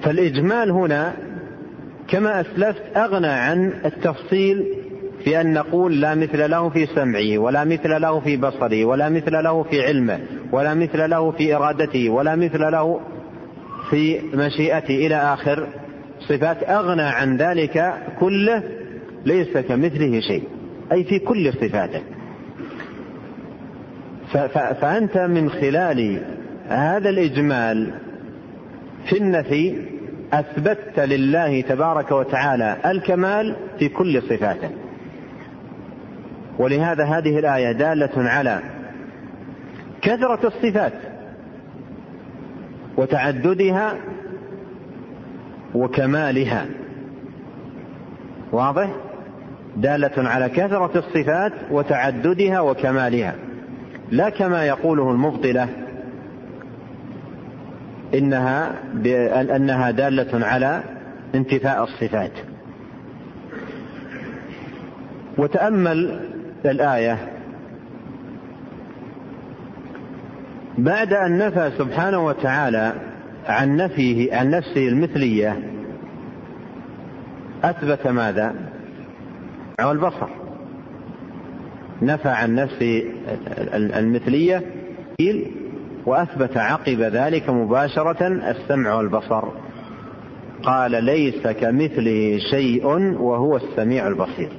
[0.04, 1.14] فالإجمال هنا
[2.08, 4.81] كما أسلفت أغنى عن التفصيل
[5.24, 9.44] في أن نقول لا مثل له في سمعه ولا مثل له في بصره ولا مثل
[9.44, 10.20] له في علمه
[10.52, 13.00] ولا مثل له في إرادته ولا مثل له
[13.90, 15.68] في مشيئته إلى آخر.
[16.30, 18.64] صفات أغنى عن ذلك كله
[19.26, 20.44] ليس كمثله شيء
[20.92, 22.02] أي في كل صفاته.
[24.82, 26.22] فأنت من خلال
[26.68, 27.94] هذا الإجمال
[29.10, 29.76] في النفي
[30.34, 34.70] أثبتت لله تبارك وتعالى الكمال في كل صفاته.
[36.60, 38.62] ولهذا هذه الآية دالة على
[40.02, 40.94] كثرة الصفات
[42.98, 43.96] وتعددها
[45.76, 46.66] وكمالها.
[48.52, 48.90] واضح؟
[49.78, 53.36] دالة على كثرة الصفات وتعددها وكمالها.
[54.12, 55.70] لا كما يقوله المبطلة
[58.14, 58.76] إنها
[59.56, 60.84] أنها دالة على
[61.36, 62.32] انتفاء الصفات.
[65.38, 66.31] وتأمل
[66.66, 67.18] الآية.
[70.78, 72.94] بعد أن نفى سبحانه وتعالى
[73.46, 75.60] عن نفيه عن نفسه المثلية
[77.64, 78.56] أثبت ماذا؟
[79.80, 80.30] البصر.
[82.02, 83.04] نفى عن نفسه
[83.74, 84.62] المثلية
[86.06, 89.44] وأثبت عقب ذلك مباشرة السمع والبصر.
[90.64, 92.86] قال ليس كمثله شيء
[93.20, 94.50] وهو السميع البصير.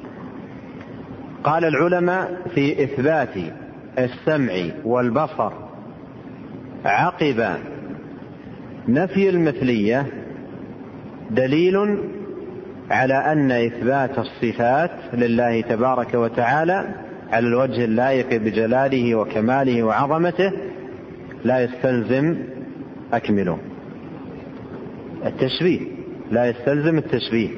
[1.44, 3.35] قال العلماء في إثبات
[3.98, 4.52] السمع
[4.85, 5.52] والبصر
[6.85, 7.57] عقب
[8.88, 10.07] نفي المثلية
[11.31, 11.98] دليل
[12.90, 16.94] على أن إثبات الصفات لله تبارك وتعالى
[17.33, 20.52] على الوجه اللائق بجلاله وكماله وعظمته
[21.44, 22.37] لا يستلزم
[23.12, 23.59] أكمله.
[25.26, 25.81] التشبيه
[26.31, 27.50] لا يستلزم التشبيه.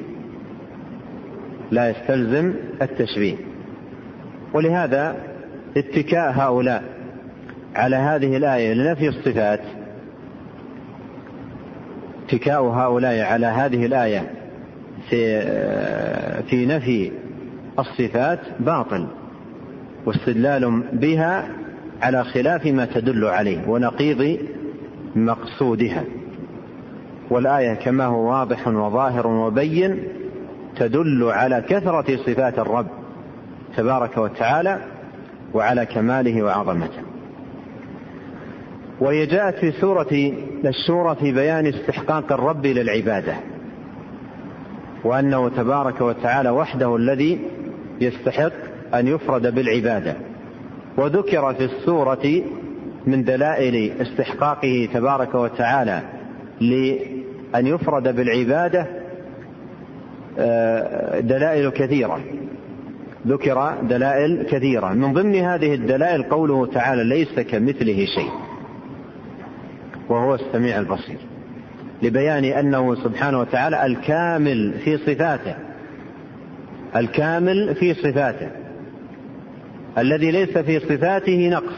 [1.71, 3.35] لا يستلزم التشبيه.
[4.55, 5.15] ولهذا
[5.77, 6.83] اتكاء هؤلاء
[7.75, 9.59] على هذه الآية لنفي الصفات
[12.25, 14.31] اتكاء هؤلاء على هذه الآية
[15.09, 15.41] في
[16.41, 17.11] في نفي
[17.79, 19.07] الصفات باطل
[20.05, 21.47] واستدلال بها
[22.01, 24.37] على خلاف ما تدل عليه ونقيض
[25.15, 26.03] مقصودها.
[27.29, 30.03] والآية كما هو واضح وظاهر وبين
[30.75, 33.04] تدل على كثرة صفات الرب.
[33.77, 34.79] تبارك وتعالى
[35.53, 37.01] وعلى كماله وعظمته.
[38.99, 40.33] وهي جاءت في سورة
[40.65, 43.35] الشورى في بيان استحقاق الرب للعبادة
[45.03, 47.39] وأنه تبارك وتعالى وحده الذي
[48.01, 48.51] يستحق
[48.93, 50.15] أن يفرد بالعبادة.
[50.97, 52.43] وذكر في السورة
[53.07, 56.01] من دلائل استحقاقه تبارك وتعالى
[56.61, 58.87] لأن يفرد بالعبادة
[60.39, 62.19] آه، دلائل كثيرة.
[63.27, 64.93] ذكر دلائل كثيرة.
[64.93, 68.31] من ضمن هذه الدلائل قوله تعالى ليس كمثله شيء.
[70.09, 71.17] وهو السميع البصير.
[72.01, 75.55] لبيان أنه سبحانه وتعالى الكامل في صفاته.
[76.95, 78.49] الكامل في صفاته.
[79.97, 81.75] الذي ليس في صفاته نقص.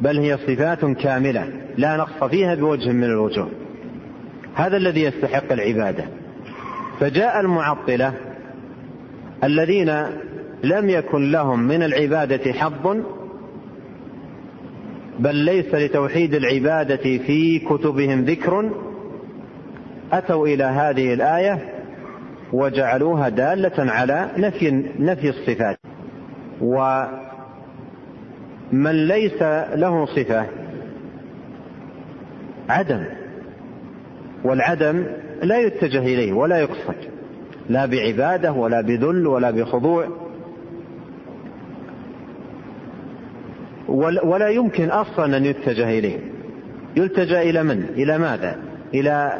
[0.00, 1.48] بل هي صفات كاملة.
[1.76, 3.50] لا نقص فيها بوجه من الوجوه.
[4.54, 6.04] هذا الذي يستحق العبادة.
[7.00, 8.12] فجاء المعطلة
[9.44, 9.90] الذين
[10.64, 12.96] لم يكن لهم من العبادة حظ
[15.18, 18.70] بل ليس لتوحيد العبادة في كتبهم ذكر
[20.12, 21.58] أتوا إلى هذه الآية
[22.52, 25.78] وجعلوها دالة على نفي نفي الصفات.
[26.60, 27.12] ومن
[29.08, 29.42] ليس
[29.74, 30.46] له صفة
[32.68, 33.04] عدم
[34.44, 35.06] والعدم
[35.42, 37.11] لا يتجه إليه ولا يقصد.
[37.72, 40.08] لا بعبادة ولا بذل ولا بخضوع.
[44.24, 46.18] ولا يمكن أصلا أن يتجه إليه.
[46.96, 48.56] يلتجأ إلى من؟ إلى ماذا؟
[48.94, 49.32] إلى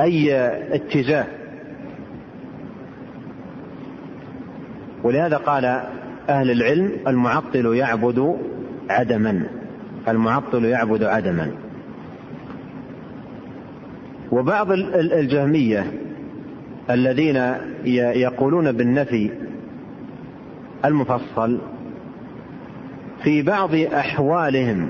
[0.00, 0.34] أي
[0.74, 1.26] اتجاه؟
[5.04, 5.64] ولهذا قال
[6.28, 8.36] أهل العلم المعطل يعبد
[8.90, 9.46] عدما.
[10.08, 11.52] المعطل يعبد عدما.
[14.32, 16.09] وبعض الجهمية
[16.90, 17.54] الذين
[18.14, 19.30] يقولون بالنفي
[20.84, 21.58] المفصل
[23.22, 24.88] في بعض أحوالهم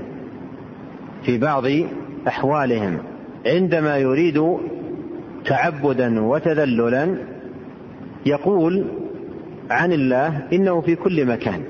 [1.23, 1.65] في بعض
[2.29, 2.99] أحوالهم
[3.47, 4.57] عندما يريد
[5.45, 7.17] تعبدا وتذللا
[8.27, 8.85] يقول
[9.71, 11.63] عن الله إنه في كل مكان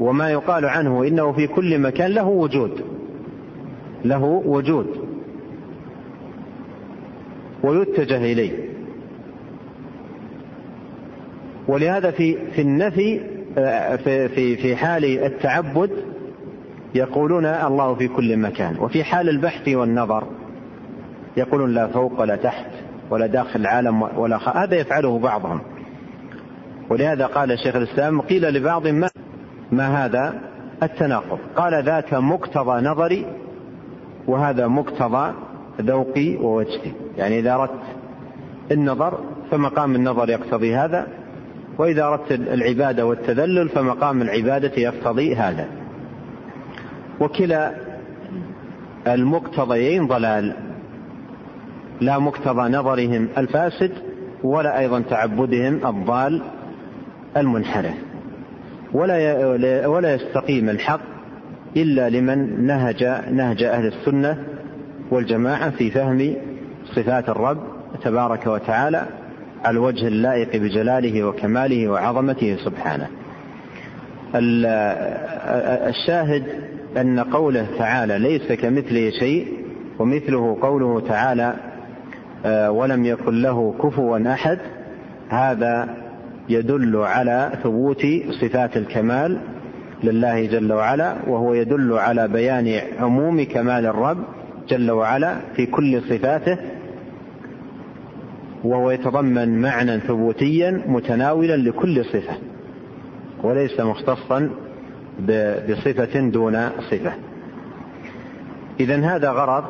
[0.00, 2.80] وما يقال عنه إنه في كل مكان له وجود
[4.04, 4.99] له وجود.
[7.62, 8.52] ويتجه إليه.
[11.68, 13.20] ولهذا في في النفي
[13.58, 15.90] آه، في في في حال التعبد
[16.94, 18.78] يقولون الله في كل مكان.
[18.78, 20.24] وفي حال البحث والنظر
[21.36, 22.66] يقولون لا فوق ولا تحت
[23.10, 24.56] ولا داخل العالم ولا خ...
[24.56, 25.60] هذا يفعله بعضهم.
[26.90, 29.10] ولهذا قال شيخ الإسلام قيل لبعض ما
[29.72, 30.40] ما هذا؟
[30.82, 31.38] التناقض.
[31.56, 33.26] قال ذاك مقتضى نظري
[34.26, 35.32] وهذا مقتضى
[35.80, 36.92] ذوقي ووجهي.
[37.16, 37.82] يعني إذا أردت
[38.70, 39.18] النظر
[39.50, 41.06] فمقام النظر يقتضي هذا
[41.78, 45.66] وإذا أردت العبادة والتذلل فمقام العبادة يقتضي هذا.
[47.20, 47.74] وكلا
[49.06, 50.54] المقتضيين ضلال.
[52.00, 53.92] لا مقتضى نظرهم الفاسد
[54.42, 56.42] ولا أيضا تعبدهم الضال
[57.36, 57.94] المنحرف.
[58.92, 61.00] ولا ولا يستقيم الحق
[61.76, 64.44] إلا لمن نهج نهج أهل السنة
[65.10, 66.34] والجماعة في فهم
[66.94, 67.58] صفات الرب
[68.04, 69.06] تبارك وتعالى
[69.64, 73.08] على الوجه اللائق بجلاله وكماله وعظمته سبحانه.
[75.88, 76.44] الشاهد
[76.96, 79.46] أن قوله تعالى ليس كمثله شيء
[79.98, 81.54] ومثله قوله تعالى
[82.46, 84.58] آه، ولم يكن له كفوا أحد
[85.28, 85.96] هذا
[86.48, 88.06] يدل على ثبوت
[88.40, 89.38] صفات الكمال
[90.04, 94.24] لله جل وعلا وهو يدل على بيان عموم كمال الرب
[94.68, 96.58] جل وعلا في كل صفاته
[98.64, 102.34] وهو يتضمن معنى ثبوتيا متناولا لكل صفة
[103.42, 104.50] وليس مختصا
[105.68, 107.12] بصفة دون صفة.
[108.80, 109.64] اذا هذا غرض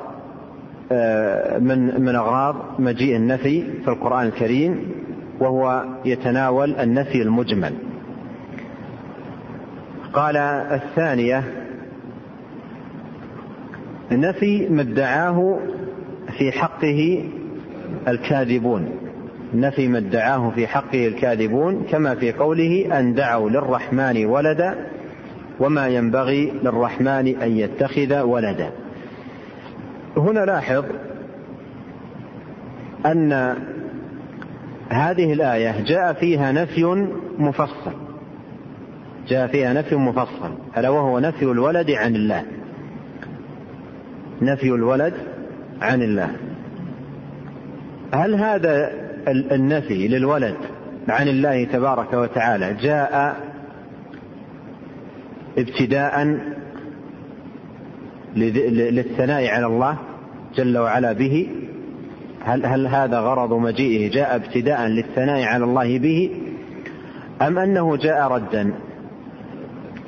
[0.92, 4.88] آه، من من أغراض مجيء النفي في القرآن الكريم
[5.40, 7.72] وهو يتناول النفي المجمل.
[10.12, 11.59] قال الثانية
[14.12, 15.58] نفي ما ادعاه
[16.38, 17.24] في حقه
[18.08, 18.90] الكاذبون.
[19.54, 24.86] نفي ما ادعاه في حقه الكاذبون كما في قوله أن دعوا للرحمن ولدا
[25.60, 28.70] وما ينبغي للرحمن أن يتخذ ولدا.
[30.16, 30.84] هنا لاحظ
[33.06, 33.56] أن
[34.88, 37.06] هذه الآية جاء فيها نفي
[37.38, 37.92] مفصل.
[39.28, 42.44] جاء فيها نفي مفصل ألا وهو نفي الولد عن الله.
[44.42, 45.14] نفي الولد
[45.82, 46.30] عن الله.
[48.14, 48.92] هل هذا
[49.28, 50.56] النفي للولد
[51.08, 53.36] عن الله تبارك وتعالى جاء
[55.58, 56.38] ابتداء
[58.36, 59.98] للثناء على الله
[60.54, 61.48] جل وعلا به؟
[62.44, 66.30] هل هل هذا غرض مجيئه جاء ابتداء للثناء على الله به؟
[67.42, 68.72] أم أنه جاء ردا؟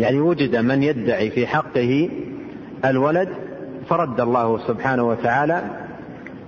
[0.01, 2.09] يعني وجد من يدعي في حقه
[2.85, 3.29] الولد
[3.93, 5.63] فرد الله سبحانه وتعالى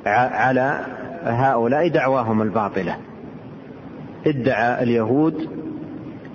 [0.06, 0.80] على
[1.24, 2.96] هؤلاء دعواهم الباطلة.
[4.26, 5.48] ادعى اليهود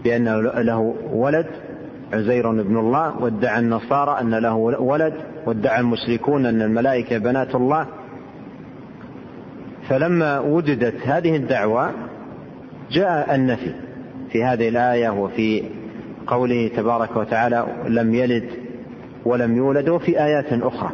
[0.03, 1.45] بأن له ولد
[2.13, 5.13] عزير بن الله وادعى النصارى أن له ولد
[5.45, 7.85] وادعى المشركون أن الملائكة بنات الله.
[9.89, 11.91] فلما وجدت هذه الدعوة
[12.91, 13.73] جاء النفي
[14.31, 15.63] في هذه الآية وفي
[16.27, 18.68] قوله تبارك وتعالى لم يلد
[19.25, 20.91] ولم يولد وفي آيات أخرى.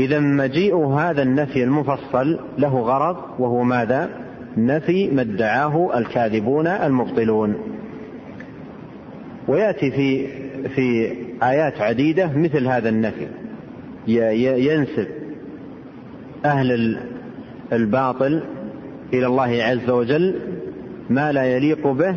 [0.00, 4.10] إذا مجيء هذا النفي المفصل له غرض وهو ماذا؟
[4.56, 7.54] نفي ما ادعاه الكاذبون المبطلون.
[9.48, 10.26] ويأتي في
[10.68, 11.12] في
[11.42, 13.26] آيات عديدة مثل هذا النفي.
[14.06, 15.06] ينسب
[16.44, 16.98] أهل
[17.72, 18.42] الباطل
[19.12, 20.34] إلى الله عز وجل
[21.10, 22.16] ما لا يليق به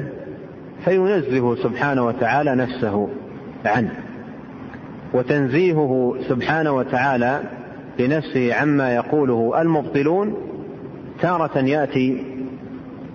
[0.85, 3.09] فينزه سبحانه وتعالى نفسه
[3.65, 4.06] عنه.
[5.13, 7.41] وتنزيهه سبحانه وتعالى
[7.99, 10.35] لنفسه عما يقوله المبطلون
[11.21, 12.23] تارة يأتي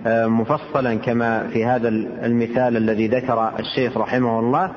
[0.07, 1.87] آه، مفصلا كما في هذا
[2.23, 4.71] المثال الذي ذكر الشيخ رحمه الله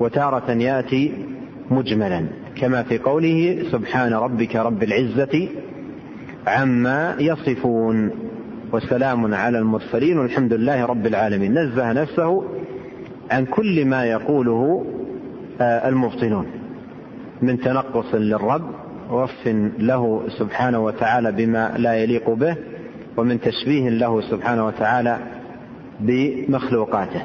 [0.00, 1.12] وتارة يأتي
[1.70, 2.26] مجملا
[2.56, 5.48] كما في قوله سبحان ربك رب العزة
[6.46, 8.10] عما يصفون.
[8.72, 11.58] وسلام على المرسلين والحمد لله رب العالمين.
[11.58, 12.44] نزه نفسه
[13.30, 14.86] عن كل ما يقوله
[15.60, 16.46] المبطلون
[17.42, 18.70] من تنقص للرب
[19.10, 19.46] ووصف
[19.78, 22.56] له سبحانه وتعالى بما لا يليق به
[23.16, 25.18] ومن تشبيه له سبحانه وتعالى
[26.00, 27.22] بمخلوقاته.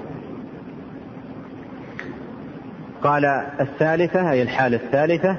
[3.04, 3.26] قال
[3.60, 5.38] الثالثة أي الحالة الثالثة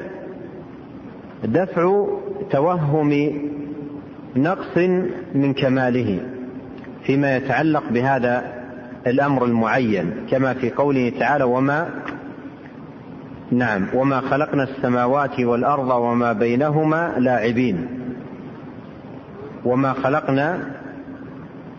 [1.44, 2.06] دفع
[2.50, 3.32] توهم
[4.36, 4.78] نقص
[5.34, 6.20] من كماله
[7.04, 8.62] فيما يتعلق بهذا
[9.06, 12.01] الأمر المعين كما في قوله تعالى وما
[13.52, 13.86] نعم.
[13.94, 17.88] وما خلقنا السماوات والأرض وما بينهما لاعبين.
[19.64, 20.60] وما خلقنا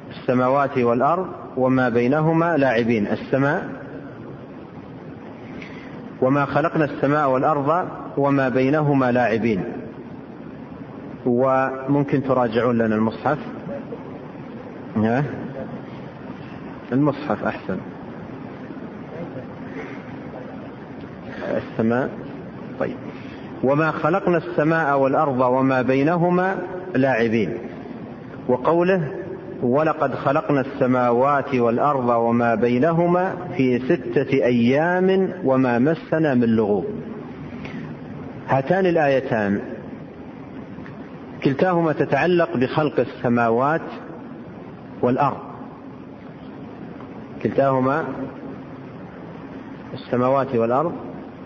[0.09, 3.07] السماوات والأرض وما بينهما لاعبين.
[3.07, 3.69] السماء
[6.21, 9.63] وما خلقنا السماء والأرض وما بينهما لاعبين.
[11.25, 13.37] وممكن تراجعون لنا المصحف؟
[16.91, 17.77] المصحف أحسن.
[21.51, 22.09] السماء.
[22.79, 22.95] طيب.
[23.63, 26.57] وما خلقنا السماء والأرض وما بينهما
[26.95, 27.57] لاعبين.
[28.47, 29.11] وقوله
[29.61, 36.85] ولقد خلقنا السماوات والأرض وما بينهما في ستة أيام وما مسنا من لغوب.
[38.47, 39.59] هاتان الآيتان.
[41.43, 43.81] كلتاهما تتعلق بخلق السماوات
[45.01, 45.37] والأرض.
[47.43, 48.03] كلتاهما
[49.93, 50.93] السماوات والأرض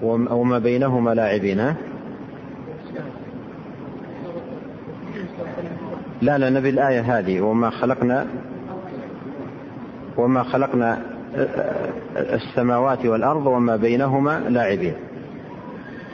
[0.01, 1.73] وما بينهما لاعبين؟
[6.21, 8.27] لا لا نبي الآية هذه وما خلقنا
[10.17, 11.01] وما خلقنا
[12.15, 14.93] السماوات والأرض وما بينهما لاعبين.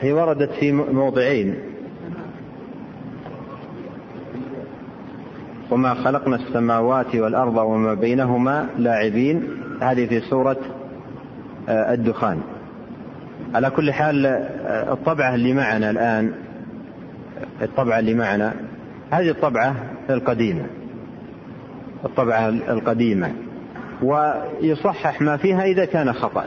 [0.00, 1.54] هي وردت في موضعين.
[5.70, 9.48] وما خلقنا السماوات والأرض وما بينهما لاعبين.
[9.80, 10.56] هذه في سورة
[11.68, 12.40] الدخان.
[13.54, 14.26] على كل حال
[14.66, 16.32] الطبعة اللي معنا الآن
[17.62, 18.54] الطبعة اللي معنا
[19.10, 19.74] هذه الطبعة
[20.10, 20.66] القديمة
[22.04, 23.32] الطبعة القديمة.
[24.02, 26.44] ويصحح ما فيها إذا كان خطأ.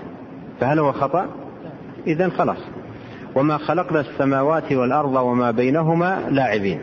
[0.59, 1.25] فهل هو خطأ؟
[2.07, 2.57] إذا خلاص.
[3.35, 6.79] وما خلقنا السماوات والأرض وما بينهما لاعبين.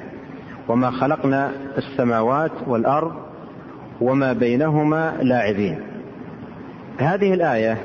[0.68, 3.12] وما خلقنا السماوات والأرض
[4.01, 5.81] وما بينهما لاعبين.
[6.99, 7.79] هذه الآية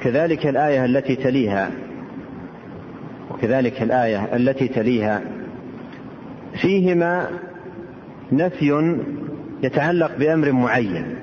[0.00, 1.70] كذلك الآية التي تليها.
[3.30, 5.20] وكذلك الآية التي تليها.
[6.60, 7.26] فيهما
[8.32, 8.98] نفي
[9.62, 11.16] يتعلق بأمر معين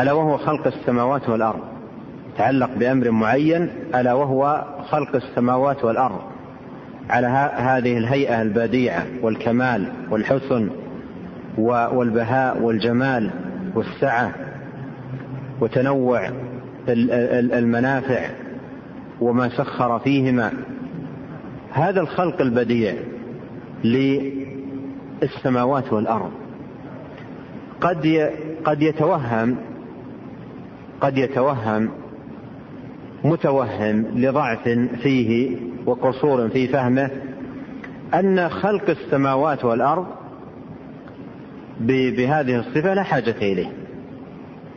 [0.00, 1.60] ألا وهو خلق السماوات والأرض.
[2.34, 6.20] يتعلق بأمر معين ألا وهو خلق السماوات والأرض.
[7.10, 10.70] على هذه الهيئة البديعة والكمال والحسن
[11.58, 13.30] والبهاء والجمال
[13.74, 14.32] والسعة
[15.60, 16.30] وتنوع
[16.88, 18.30] المنافع
[19.20, 20.52] وما سخر فيهما.
[21.72, 22.94] هذا الخلق البديع
[23.84, 26.30] للسماوات والأرض.
[27.80, 28.30] قد
[28.64, 29.56] قد يتوهم
[31.00, 31.88] قد يتوهم
[33.24, 34.68] متوهم لضعف
[35.02, 35.56] فيه
[35.86, 37.10] وقصور في فهمه
[38.14, 40.06] أن خلق السماوات والأرض
[41.80, 43.72] بهذه الصفة لا حاجة إليه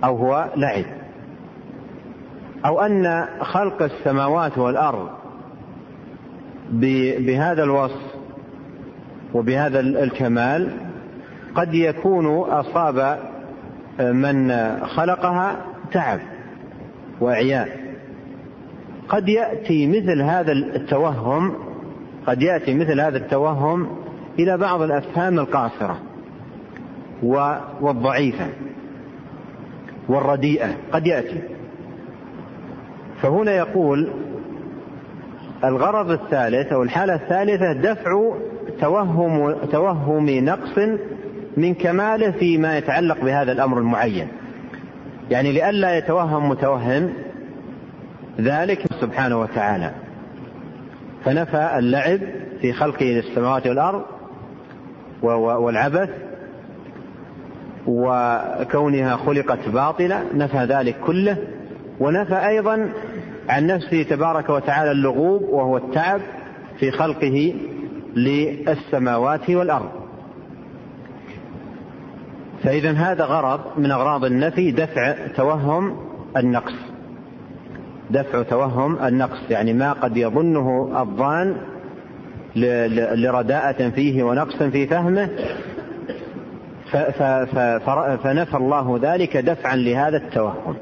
[0.04, 0.86] أو هو لعب.
[2.66, 5.10] أو أن خلق السماوات والأرض
[7.20, 8.16] بهذا الوصف
[9.34, 10.72] وبهذا الكمال
[11.56, 13.20] قد يكون أصاب
[14.00, 14.52] من
[14.86, 15.58] خلقها
[15.92, 16.20] تعب
[17.22, 17.70] وإعياء.
[19.10, 21.56] قد يأتي مثل هذا التوهم
[22.28, 23.88] قد يأتي مثل هذا التوهم
[24.40, 25.98] إلى بعض الأفهام القاصرة
[27.82, 28.48] والضعيفة
[30.10, 30.76] والرديئة.
[30.92, 31.55] قد يأتي.
[33.26, 34.10] فهنا يقول
[35.64, 38.34] الغرض الثالث أو الحالة الثالثة دفع
[38.82, 40.78] توهم توهم نقص
[41.58, 44.28] من كماله فيما يتعلق بهذا الأمر المعين.
[45.32, 47.14] يعني لئلا يتوهم متوهم
[48.40, 49.92] ذلك سبحانه وتعالى.
[51.26, 52.20] فنفى اللعب
[52.62, 54.04] في خلقه للسماوات والأرض
[55.24, 56.10] والعبث
[57.88, 61.38] وكونها خلقت باطلة نفى ذلك كله.
[62.00, 62.90] ونفى أيضا
[63.50, 66.22] عن نفسه تبارك وتعالى اللغوب وهو التعب
[66.80, 67.54] في خلقه
[68.16, 69.90] للسماوات والأرض.
[72.64, 75.98] فإذا هذا غرض من أغراض النفي دفع توهم
[76.38, 76.74] النقص.
[78.10, 81.56] دفع توهم النقص يعني ما قد يظنه الظان
[83.16, 85.30] لرداءة فيه ونقص في فهمه.
[88.24, 90.76] فنفى الله ذلك دفعا لهذا التوهم.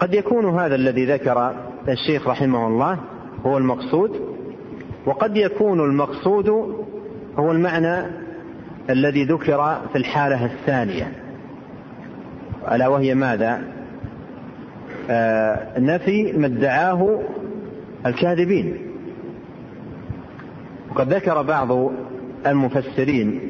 [0.00, 1.54] قد يكون هذا الذي ذكر
[1.88, 2.98] الشيخ رحمه الله
[3.46, 4.20] هو المقصود
[5.06, 6.48] وقد يكون المقصود
[7.38, 8.06] هو المعنى
[8.90, 11.12] الذي ذكر في الحالة الثانية
[12.72, 13.62] ألا وهي ماذا؟
[15.10, 17.20] آه نفي ما ادعاه
[18.06, 18.76] الكاذبين
[20.90, 21.90] وقد ذكر بعض
[22.46, 23.40] المفسرين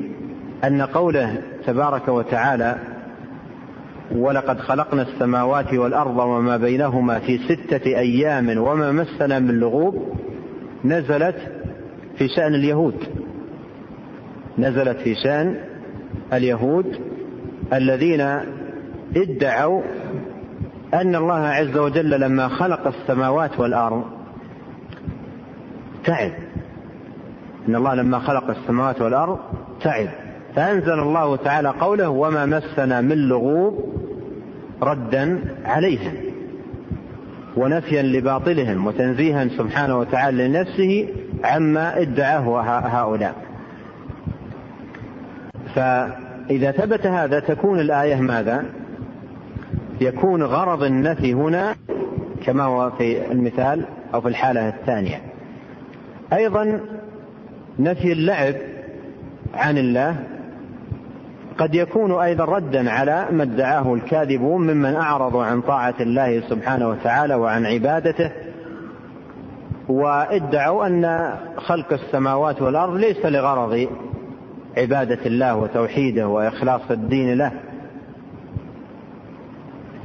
[0.64, 2.76] أن قوله تبارك وتعالى
[4.14, 10.14] ولقد خلقنا السماوات والأرض وما بينهما في ستة أيام وما مسنا من لغوب
[10.84, 11.36] نزلت
[12.18, 12.94] في شأن اليهود.
[14.58, 15.56] نزلت في شأن
[16.32, 17.00] اليهود
[17.72, 18.20] الذين
[19.16, 19.82] ادعوا
[20.94, 24.04] أن الله عز وجل لما خلق السماوات والأرض
[26.04, 26.32] تعب.
[27.68, 29.38] إن الله لما خلق السماوات والأرض
[29.80, 30.08] تعب.
[30.56, 33.94] فأنزل الله تعالى قوله وما مسنا من لغوب
[34.82, 36.14] ردا عليهم
[37.56, 41.08] ونفيا لباطلهم وتنزيها سبحانه وتعالى لنفسه
[41.44, 43.34] عما ادعاه هؤلاء
[45.74, 48.64] فإذا ثبت هذا تكون الآية ماذا؟
[50.00, 51.74] يكون غرض النفي هنا
[52.46, 53.84] كما هو في المثال
[54.14, 55.20] أو في الحالة الثانية
[56.32, 56.80] أيضا
[57.78, 58.54] نفي اللعب
[59.54, 60.16] عن الله
[61.58, 67.34] قد يكون أيضا ردا على ما ادعاه الكاذبون ممن أعرضوا عن طاعة الله سبحانه وتعالى
[67.34, 68.30] وعن عبادته
[69.88, 73.88] وادعوا أن خلق السماوات والأرض ليس لغرض
[74.76, 77.52] عبادة الله وتوحيده وإخلاص الدين له.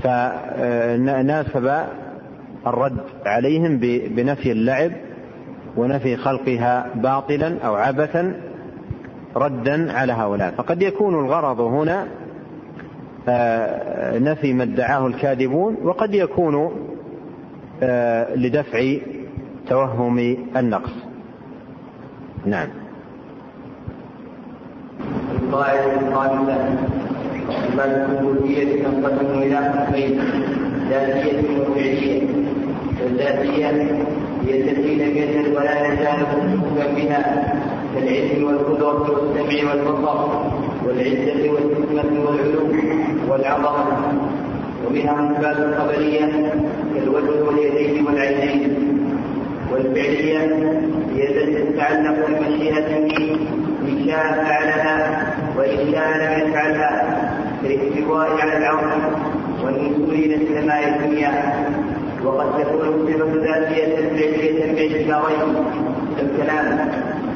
[0.03, 1.71] فناسب
[2.67, 3.77] الرد عليهم
[4.15, 4.91] بنفي اللعب
[5.77, 8.33] ونفي خلقها باطلا أو عبثا
[9.35, 10.51] ردا على هؤلاء.
[10.51, 12.07] فقد يكون الغرض هنا
[13.29, 16.71] آه، نفي ما ادعاه الكاذبون وقد يكون
[17.83, 18.93] آه، لدفع
[19.69, 20.93] توهم النقص.
[22.45, 22.67] نعم.
[25.43, 26.57] القاعدة
[28.83, 30.19] تنقسم إلى قسمين
[30.89, 32.21] ذاتية وفعلية
[33.01, 33.67] الذاتية
[34.45, 37.70] هي التي لم ولا يزال موصوفا بها.
[37.95, 40.27] كالعلم والقدرة والسمع والبصر
[40.85, 42.67] والعزة والحكمة والعلو
[43.29, 43.85] والعظمة
[44.87, 46.53] ومنها الصفات الخبرية
[46.95, 48.77] كالوجه واليدين والعينين.
[49.71, 50.39] والفعلية
[51.15, 52.97] هي التي تتعلق بمشيئة
[53.87, 55.27] إن شاء فعلها
[55.57, 56.91] وإن شاء لم يفعلها
[57.63, 58.93] كالاستواء على العرش
[59.63, 61.31] والنزول إلى السماء الدنيا.
[62.25, 65.55] وقد تكون الصفة ذاتية فعلية باعتبارين
[66.21, 66.89] الكلام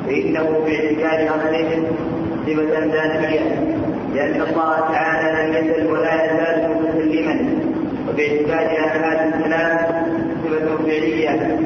[0.07, 1.83] فإنه باعتبار أصله
[2.45, 3.75] صفة ذاتية
[4.15, 7.35] لأن الله تعالى لم يزل ولا يزال متكلما
[8.09, 9.77] وباعتبار أفعال الكلام
[10.43, 11.57] صفة فعلية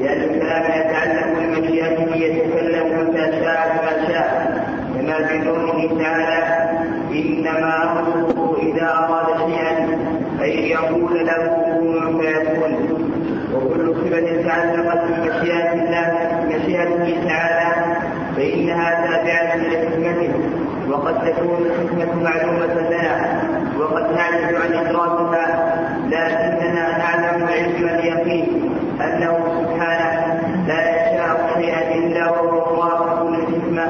[0.00, 4.64] لأن الكلام يتعلق بمشيئته يتكلم متى شاء كما شاء
[4.98, 6.70] كما في قوله تعالى
[7.12, 9.84] إنما أمره إذا أراد شيئا
[10.44, 13.04] أن يقول له كن فيكون.
[13.54, 16.23] وكل صفة تعلقت بمشيئة الله
[18.84, 20.30] فإنها تابعة لحكمته
[20.90, 23.42] وقد تكون الحكمة معلومة لنا
[23.78, 25.74] وقد نعجز عن إدراكها
[26.06, 28.70] لكننا نعلم علم اليقين
[29.00, 33.86] أنه سبحانه لا يشاء شيئا إلا وهو موافق للحكمة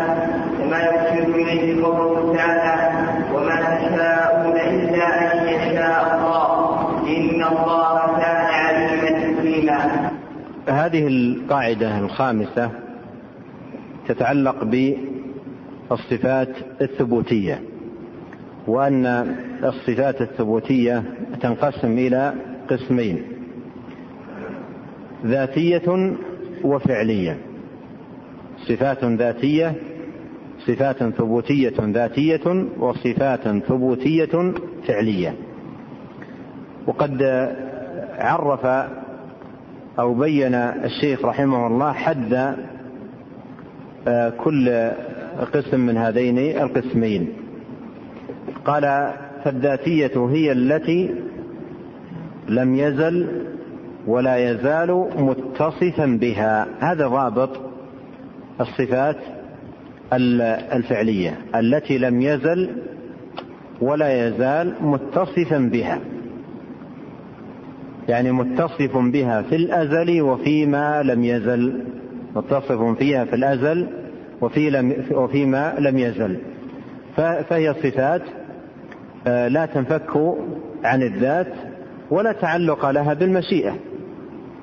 [0.58, 2.92] كما يشير إليه قوله تعالى
[3.34, 10.10] وما تشاءون إلا أن يشاء الله إن الله كان عليما حكيما.
[10.68, 12.83] هذه القاعدة الخامسة
[14.08, 16.48] تتعلق بالصفات
[16.82, 17.62] الثبوتية
[18.66, 19.06] وأن
[19.64, 21.02] الصفات الثبوتية
[21.40, 22.34] تنقسم إلى
[22.68, 23.22] قسمين
[25.24, 26.12] ذاتية
[26.64, 27.38] وفعلية.
[28.68, 29.74] صفات ذاتية
[30.66, 34.52] صفات ثبوتية ذاتية وصفات ثبوتية
[34.86, 35.34] فعلية.
[36.86, 37.22] وقد
[38.18, 38.66] عرف
[39.98, 42.56] أو بين الشيخ رحمه الله حد
[44.38, 44.90] كل
[45.52, 47.28] قسم من هذين القسمين.
[48.64, 49.12] قال
[49.44, 51.14] فالذاتية هي التي
[52.48, 53.28] لم يزل
[54.06, 56.66] ولا يزال متصفا بها.
[56.80, 57.50] هذا ضابط
[58.60, 59.16] الصفات
[60.72, 62.70] الفعلية التي لم يزل
[63.80, 66.00] ولا يزال متصفا بها.
[68.08, 71.84] يعني متصف بها في الأزل وفيما لم يزل.
[72.34, 73.88] متصف فيها في الأزل
[74.40, 76.38] وفي لم وفيما لم يزل.
[77.16, 78.22] فهي صفات
[79.26, 80.16] آه، لا تنفك
[80.84, 81.52] عن الذات
[82.10, 83.74] ولا تعلق لها بالمشيئة.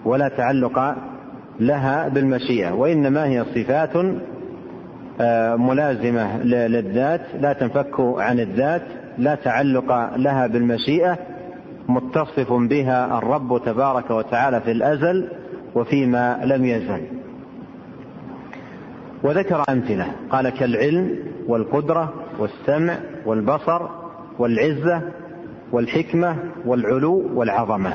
[0.05, 0.95] ولا تعلق
[1.59, 2.71] لها بالمشيئة.
[2.71, 3.95] وإنما هي صفات
[5.21, 8.81] آه، ملازمة للذات لا تنفك عن الذات
[9.17, 11.17] لا تعلق لها بالمشيئة.
[11.87, 15.27] متصف بها الرب تبارك وتعالى في الأزل
[15.75, 17.20] وفيما لم يزل.
[19.23, 20.07] وذكر أمثلة.
[20.29, 21.15] قال كالعلم
[21.47, 23.81] والقدرة والسمع والبصر
[24.39, 25.01] والعزة
[25.71, 27.93] والحكمة والعلو والعظمة.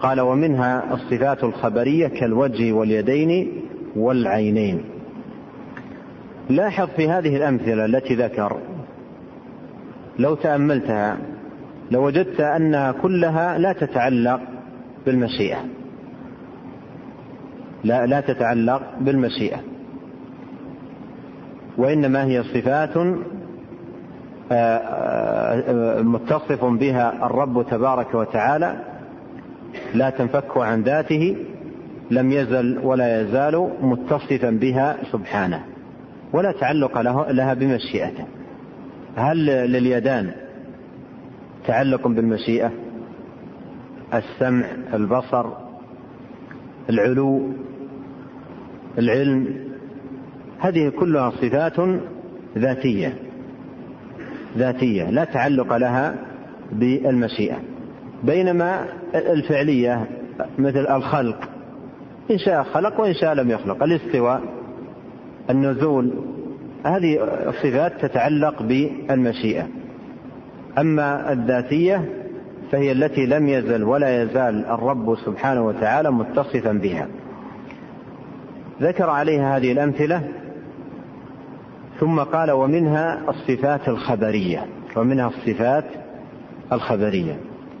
[0.00, 3.52] قال ومنها الصفات الخبرية كالوجه واليدين
[3.96, 4.84] والعينين.
[6.50, 8.56] لاحظ في هذه الأمثلة التي ذكر
[10.18, 11.18] لو تأملتها
[11.90, 14.40] لوجدت أنها كلها لا تتعلق
[15.06, 15.77] بالمشيئة.
[17.84, 19.60] لا لا تتعلق بالمشيئة.
[21.78, 22.96] وإنما هي صفات
[24.52, 28.76] آه، آه، متصف بها الرب تبارك وتعالى
[29.94, 31.36] لا تنفك عن ذاته
[32.10, 35.64] لم يزل ولا يزال متصفا بها سبحانه
[36.32, 38.24] ولا تعلق له لها بمشيئته.
[39.16, 40.30] هل لليدان
[41.66, 42.70] تعلق بالمشيئة؟
[44.14, 45.46] السمع البصر
[46.90, 47.52] العلو؟
[48.98, 49.68] العلم
[50.58, 52.00] هذه كلها صفات
[52.58, 53.14] ذاتية
[54.56, 56.14] ذاتية لا تعلق لها
[56.72, 57.56] بالمشيئة.
[58.24, 58.84] بينما
[59.14, 60.06] الفعلية
[60.58, 61.48] مثل الخلق
[62.30, 64.40] إن شاء خلق وإن شاء لم يخلق الاستواء
[65.50, 66.12] النزول
[66.84, 67.18] هذه
[67.48, 69.66] الصفات تتعلق بالمشيئة.
[70.78, 72.04] أما الذاتية
[72.72, 77.08] فهي التي لم يزل ولا يزال الرب سبحانه وتعالى متصفا بها.
[78.80, 80.22] ذكر عليها هذه الأمثلة
[82.00, 84.66] ثم قال ومنها الصفات الخبرية
[84.96, 85.84] ومنها الصفات
[86.72, 87.36] الخبرية.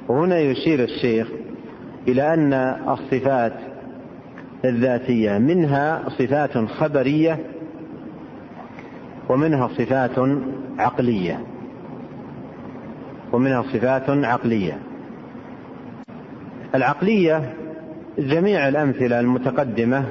[0.08, 1.28] وهنا يشير الشيخ
[2.08, 2.52] إلى أن
[2.88, 3.52] الصفات
[4.64, 7.38] الذاتية منها صفات خبرية
[9.28, 10.18] ومنها صفات
[10.78, 11.40] عقلية
[13.32, 14.78] ومنها صفات عقلية.
[16.74, 17.54] العقلية
[18.18, 20.04] جميع الأمثلة المتقدمة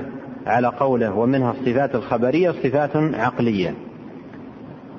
[0.48, 3.74] على قوله ومنها الصفات الخبرية صفات عقلية.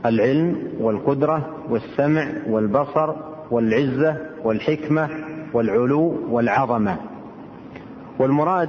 [0.06, 3.14] العلم والقدرة والسمع والبصر
[3.50, 5.08] والعزة والحكمة
[5.52, 6.96] والعلو والعظمة.
[8.18, 8.68] والمراد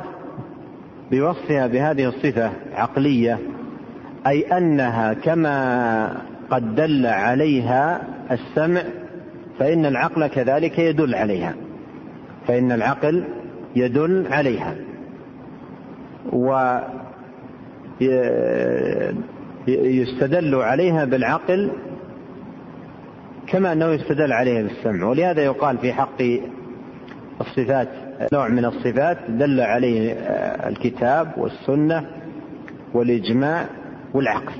[1.12, 3.40] بوصفها بهذه الصفة عقلية
[4.28, 6.18] أي أنها كما
[6.52, 8.02] قد دل عليها
[8.32, 8.82] السمع
[9.60, 11.54] فإن العقل كذلك يدل عليها.
[12.48, 13.24] فإن العقل
[13.76, 14.76] يدل عليها.
[19.68, 21.72] ويستدل عليها بالعقل
[23.48, 26.22] كما أنه يستدل عليها بالسمع ولهذا يقال في حق
[27.42, 27.88] الصفات
[28.34, 30.14] نوع من الصفات دل عليه
[30.68, 32.06] الكتاب والسنة
[32.94, 33.66] والإجماع
[34.14, 34.54] والعقل.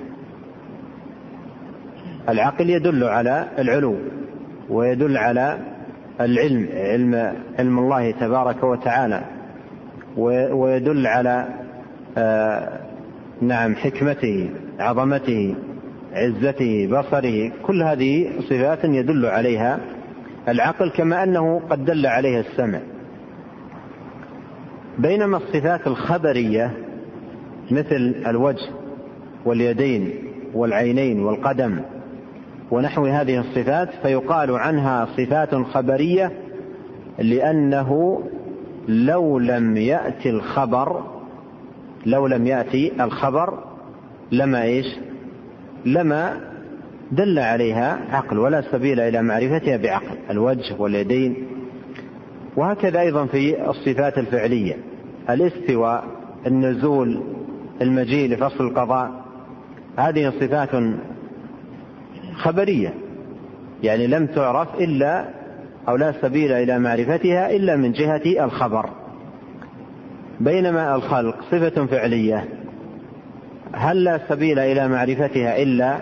[2.30, 3.96] العقل يدل على العلو
[4.70, 5.58] ويدل على
[6.22, 9.24] العلم علم علم الله تبارك وتعالى.
[10.52, 11.48] ويدل على
[12.18, 12.80] آه،
[13.42, 14.50] نعم حكمته
[14.80, 15.56] عظمته
[16.14, 19.80] عزته بصره كل هذه صفات يدل عليها
[20.48, 22.80] العقل كما أنه قد دل عليها السمع.
[24.98, 26.72] بينما الصفات الخبرية
[27.72, 28.70] مثل الوجه
[29.46, 30.14] واليدين
[30.54, 31.80] والعينين والقدم
[32.72, 36.32] ونحو هذه الصفات فيقال عنها صفات خبرية
[37.20, 38.22] لأنه
[38.90, 41.04] لو لم يأتي الخبر
[42.06, 43.64] لو لم يأتي الخبر
[44.32, 44.86] لما إيش؟
[45.86, 46.40] لما
[47.12, 51.48] دل عليها عقل ولا سبيل إلى معرفتها بعقل الوجه واليدين.
[52.58, 54.78] وهكذا أيضا في الصفات الفعلية
[55.30, 56.04] الاستواء
[56.48, 57.24] النزول
[57.82, 59.12] المجيء لفصل القضاء.
[59.98, 60.70] هذه صفات
[62.36, 62.94] خبرية
[63.84, 65.39] يعني لم تعرف إلا
[65.90, 68.90] أو لا سبيل إلى معرفتها إلا من جهة الخبر.
[70.40, 72.46] بينما الخلق صفة فعلية.
[73.74, 75.98] هل لا سبيل إلى معرفتها إلا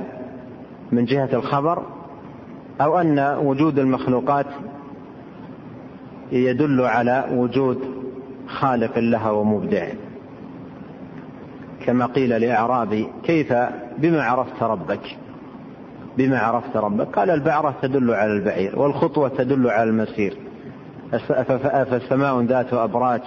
[0.91, 1.83] من جهة الخبر؟
[2.81, 4.45] أو أن وجود المخلوقات
[6.31, 7.79] يدل على وجود
[8.47, 9.87] خالق لها ومبدع.
[11.85, 13.53] كما قيل لأعرابي كيف؟
[13.97, 15.17] بما عرفت ربك.
[16.17, 17.07] بما عرفت ربك.
[17.07, 20.37] قال البعرة تدل على البعير والخطوة تدل على المسير.
[21.89, 23.21] فالسماء ذات أبراج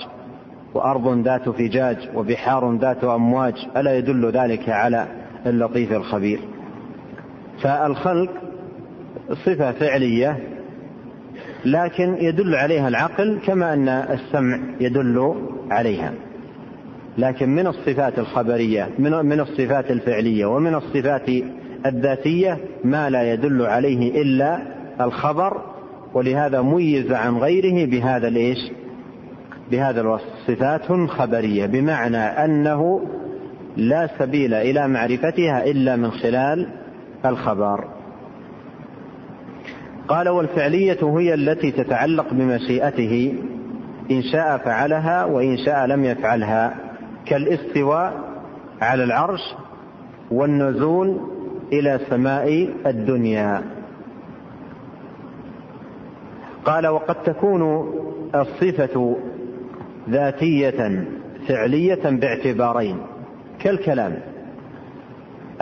[0.74, 3.54] وأرض ذات فجاج وبحار ذات أمواج.
[3.76, 5.06] ألا يدل ذلك على
[5.46, 6.40] اللطيف الخبير.
[7.62, 8.30] فالخلق
[9.30, 10.38] صفة فعلية
[11.64, 15.34] لكن يدل عليها العقل كما أن السمع يدل
[15.70, 16.12] عليها.
[17.18, 21.28] لكن من الصفات الخبرية من من الصفات الفعلية ومن الصفات
[21.86, 24.62] الذاتية ما لا يدل عليه إلا
[25.00, 25.62] الخبر
[26.14, 28.58] ولهذا ميز عن غيره بهذا الإيش؟
[29.70, 30.26] بهذا الوصف.
[30.46, 33.00] صفات خبرية بمعنى أنه
[33.76, 36.68] لا سبيل إلى معرفتها إلا من خلال
[37.24, 37.84] الخبر.
[40.08, 43.34] قال والفعلية هي التي تتعلق بمشيئته
[44.10, 46.74] إن شاء فعلها وإن شاء لم يفعلها
[47.26, 48.12] كالاستواء
[48.80, 49.40] على العرش
[50.30, 51.20] والنزول
[51.72, 53.62] إلى سماء الدنيا.
[56.64, 57.92] قال وقد تكون
[58.34, 59.16] الصفة
[60.10, 61.04] ذاتية
[61.48, 62.96] فعلية باعتبارين
[63.60, 64.18] كالكلام.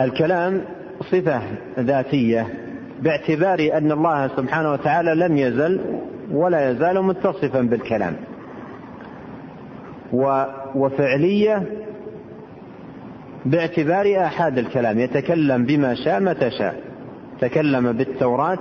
[0.01, 0.61] الكلام
[1.01, 1.41] صفة
[1.79, 2.47] ذاتية
[3.01, 5.81] باعتبار أن الله سبحانه وتعالى لم يزل
[6.31, 8.13] ولا يزال متصفا بالكلام.
[10.75, 11.63] وفعلية
[13.45, 16.75] باعتبار آحاد الكلام يتكلم بما شاء متى شاء.
[17.41, 18.59] تكلم بالتوراة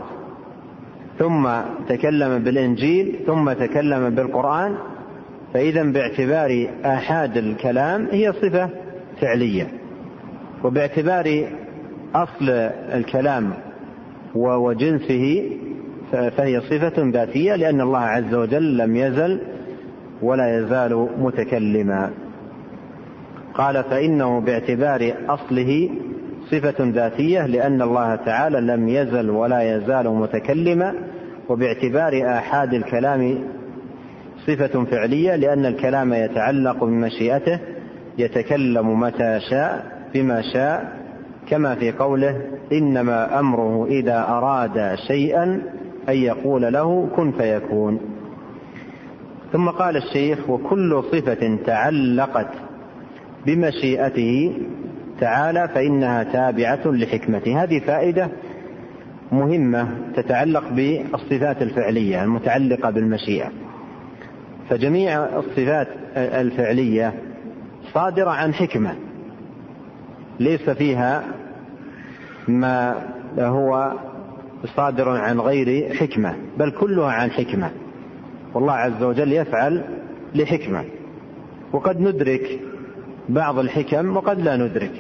[1.19, 1.49] ثم
[1.89, 4.75] تكلم بالإنجيل ثم تكلم بالقرآن.
[5.55, 8.71] فإذا باعتبار آحاد الكلام هي صفة
[9.21, 9.69] فعلية.
[10.65, 11.49] وباعتبار
[12.15, 12.49] أصل
[12.95, 13.53] الكلام
[14.35, 15.51] وجنسه
[16.13, 19.41] فهي صفة ذاتية لأن الله عز وجل لم يزل
[20.23, 22.11] ولا يزال متكلما.
[23.59, 25.91] قال فإنه باعتبار أصله
[26.51, 30.95] صفة ذاتية لأن الله تعالى لم يزل ولا يزال متكلما
[31.49, 33.39] وباعتبار آحاد الكلام
[34.47, 37.59] صفة فعلية لأن الكلام يتعلق بمشيئته
[38.19, 40.93] يتكلم متى شاء بما شاء
[41.49, 42.41] كما في قوله
[42.73, 45.63] إنما أمره إذا أراد شيئا
[46.09, 48.01] أن يقول له كن فيكون
[49.53, 52.49] ثم قال الشيخ وكل صفة تعلقت
[53.47, 54.59] بمشيئته
[55.21, 57.63] تعالى فإنها تابعة لحكمته.
[57.63, 58.29] هذه فائدة
[59.33, 63.51] مهمة تتعلق بالصفات الفعلية المتعلقة بالمشيئة.
[64.71, 67.15] فجميع الصفات الفعلية
[67.95, 68.95] صادرة عن حكمة
[70.41, 71.25] ليس فيها
[72.49, 72.95] ما
[73.39, 73.93] هو
[74.77, 77.71] صادر عن غير حكمة بل كلها عن حكمة.
[78.55, 79.85] والله عز وجل يفعل
[80.35, 80.85] لحكمة.
[81.73, 82.61] وقد ندرك
[83.29, 84.93] بعض الحكم وقد لا ندرك.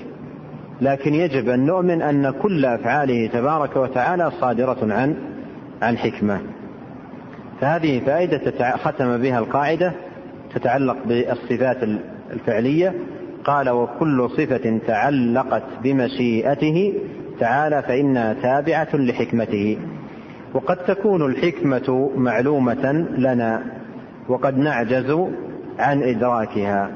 [0.81, 5.17] لكن يجب أن نؤمن أن كل أفعاله تبارك وتعالى صادرة عن
[5.83, 6.41] عن حكمة.
[7.61, 9.93] فهذه فائدة ختم بها القاعدة
[10.55, 11.83] تتعلق بالصفات
[12.33, 12.95] الفعلية.
[13.45, 16.95] قال وكل صفة تعلقت بمشيئته
[17.41, 19.79] تعالى فإنها تابعة لحكمته.
[20.55, 23.63] وقد تكون الحكمة معلومة لنا
[24.29, 25.19] وقد نعجز
[25.79, 26.91] عن إدراكها.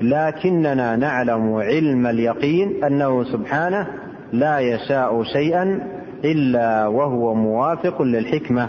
[0.00, 3.86] لكننا نعلم علم اليقين أنه سبحانه
[4.32, 5.80] لا يشاء شيئا
[6.24, 8.68] إلا وهو موافق للحكمة.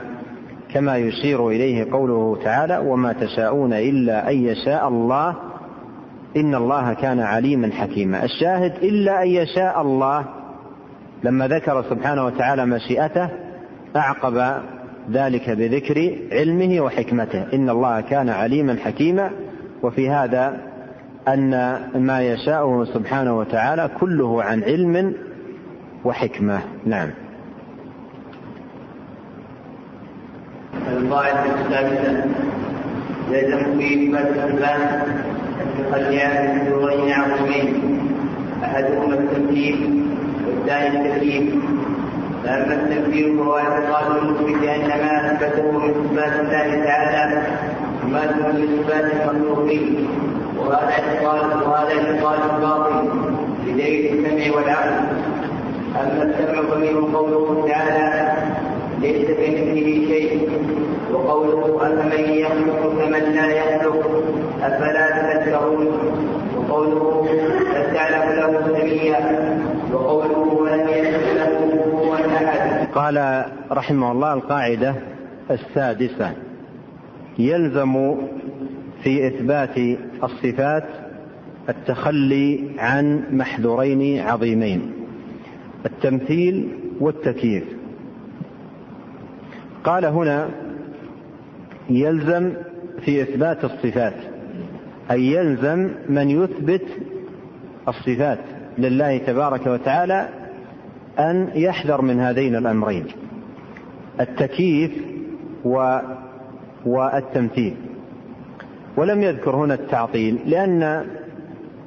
[0.74, 5.36] كما يشير إليه قوله تعالى وما تشاءون إلا أن يشاء الله
[6.38, 10.26] إن الله كان عليما حكيما الشاهد إلا أن يشاء الله
[11.24, 13.30] لما ذكر سبحانه وتعالى مشيئته
[13.96, 14.62] أعقب
[15.12, 19.32] ذلك بذكر علمه وحكمته إن الله كان عليما حكيما
[19.84, 20.58] وفي هذا
[21.28, 25.14] أن ما يشاءه سبحانه وتعالى كله عن علم
[26.06, 26.60] وحكمة.
[26.86, 27.10] نعم.
[30.98, 32.26] القاعدة السادسة
[33.32, 35.08] يلزم في إثبات الصفات
[35.80, 38.00] التقليات بدورين عظيمين
[38.64, 40.06] أحدهما التمثيل
[40.48, 41.54] والثاني التكليف
[42.44, 47.42] فأما التكبير فهو اعتقاد المثبت أن ما أثبته من صفات الله تعالى
[48.04, 50.08] مماثل لصفات المخلوقين.
[50.60, 53.10] وهذا اعتقاد وهذا اعتقاد باطل
[53.66, 55.06] بدليل السمع والعقل.
[55.96, 58.32] أما السمع فمنه قوله تعالى
[59.02, 60.50] ليس كمثله شيء
[61.14, 64.24] وقوله أفمن يخلق كمن لا يخلق؟
[64.64, 65.88] أفلا تذكرون?
[66.58, 67.28] وقوله
[67.76, 69.20] هل تعلم له سميا
[69.94, 72.88] وقوله ولم يكن له كفوا أحد.
[72.96, 74.96] قال رحمه الله القاعدة
[75.52, 76.32] السادسة.
[77.40, 78.16] يلزم
[79.04, 79.78] في إثبات
[80.24, 80.84] الصفات
[81.70, 84.92] التخلي عن محذورين عظيمين
[85.86, 86.70] التمثيل
[87.00, 87.64] والتكييف.
[89.84, 90.50] قال هنا
[91.90, 92.54] يلزم
[93.06, 94.14] في إثبات الصفات
[95.12, 96.86] أي يلزم من يثبت
[97.88, 98.40] الصفات
[98.78, 100.30] لله تبارك وتعالى
[101.20, 103.06] أن يحذر من هذين الأمرين
[104.20, 104.92] التكييف
[106.86, 107.76] والتمثيل.
[108.98, 111.06] ولم يذكر هنا التعطيل لأن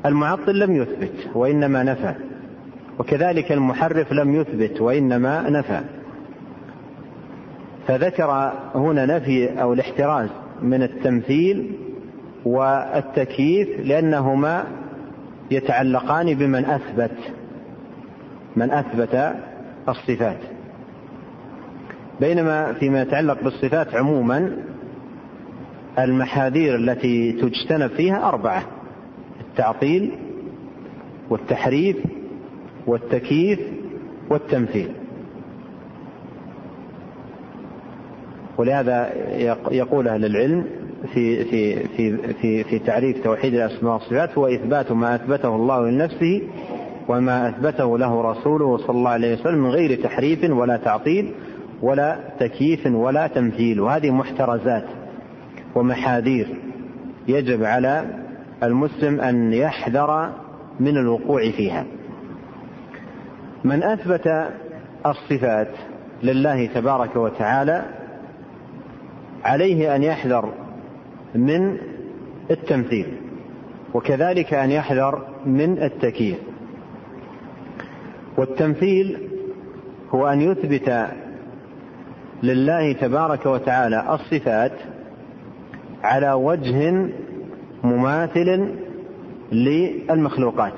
[0.06, 2.14] المعطل لم يثبت وإنما نفى
[2.98, 5.80] وكذلك المحرف لم يثبت وإنما نفى.
[7.86, 10.28] فذكر هنا نفي أو الاحتراز
[10.62, 11.72] من التمثيل
[12.44, 14.64] والتكييف لأنهما
[15.50, 17.16] يتعلقان بمن أثبت
[18.56, 19.34] من أثبت
[19.88, 20.38] الصفات.
[22.20, 24.56] بينما فيما يتعلق بالصفات عموما
[26.04, 28.62] المحاذير التي تجتنب فيها أربعة
[29.40, 30.12] التعطيل
[31.30, 31.96] والتحريف
[32.86, 33.60] والتكييف
[34.30, 34.88] والتمثيل.
[38.58, 39.12] ولهذا
[39.70, 40.64] يقول أهل العلم
[41.12, 46.42] في في في في في تعريف توحيد الأسماء والصفات هو إثبات ما أثبته الله لنفسه
[47.08, 51.32] وما أثبته له رسوله صلى الله عليه وسلم من غير تحريف ولا تعطيل
[51.82, 53.80] ولا تكييف ولا تمثيل.
[53.80, 54.84] وهذه محترزات.
[55.74, 56.56] ومحاذير.
[57.28, 58.04] يجب على
[58.62, 60.30] المسلم أن يحذر
[60.80, 61.84] من الوقوع فيها.
[63.64, 64.48] من أثبت
[65.06, 65.68] الصفات
[66.22, 67.84] لله تبارك وتعالى
[69.44, 70.52] عليه أن يحذر
[71.34, 71.76] من
[72.50, 73.06] التمثيل
[73.94, 76.38] وكذلك أن يحذر من التكييف.
[78.36, 79.28] والتمثيل
[80.10, 81.06] هو أن يثبت
[82.42, 84.72] لله تبارك وتعالى الصفات
[86.02, 87.06] على وجه
[87.84, 88.74] مماثل
[89.52, 90.74] للمخلوقات.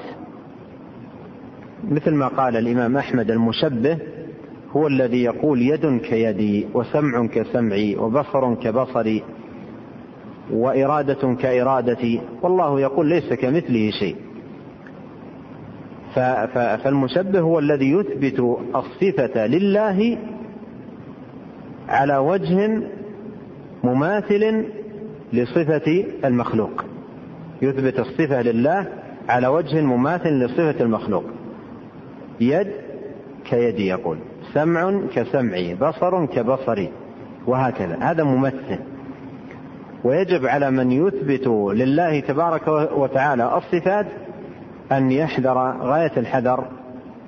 [1.91, 3.99] مثل ما قال الإمام أحمد المشبه
[4.77, 9.23] هو الذي يقول يد كيدي وسمع كسمعي وبصر كبصري
[10.53, 14.17] وإرادة كإرادتي والله يقول ليس كمثله شيء.
[16.85, 20.19] فالمشبه هو الذي يثبت الصفة لله
[21.89, 22.83] على وجه
[23.85, 24.65] مماثل
[25.33, 26.85] لصفة المخلوق.
[27.63, 28.87] يثبت الصفة لله
[29.29, 31.25] على وجه مماثل لصفة المخلوق.
[32.41, 32.73] يد
[33.45, 34.19] كيدي يقول
[34.55, 36.89] سمع كسمعي بصر كبصري
[37.47, 37.99] وهكذا.
[38.01, 38.79] هذا ممثل.
[40.05, 44.07] ويجب على من يثبت لله تبارك وتعالى الصفات
[44.93, 46.65] أن يحذر غاية الحذر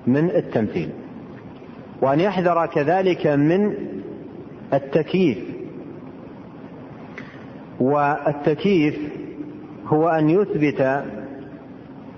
[0.07, 0.91] من التمثيل
[2.03, 3.75] وأن يحذر كذلك من
[4.73, 5.39] التكييف
[7.81, 8.99] والتكييف
[9.87, 11.05] هو أن يثبت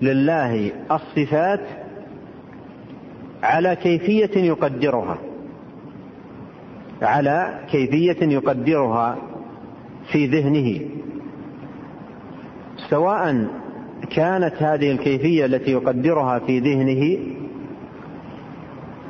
[0.03, 1.61] لله الصفات
[3.43, 5.19] على كيفية يقدرها
[7.03, 9.17] على كيفية يقدرها
[10.13, 10.81] في ذهنه.
[12.91, 13.47] سواء
[14.11, 17.19] كانت هذه الكيفية التي يقدرها في ذهنه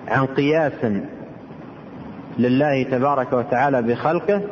[0.09, 0.87] عن قياس
[2.39, 4.43] لله تبارك وتعالى بخلقه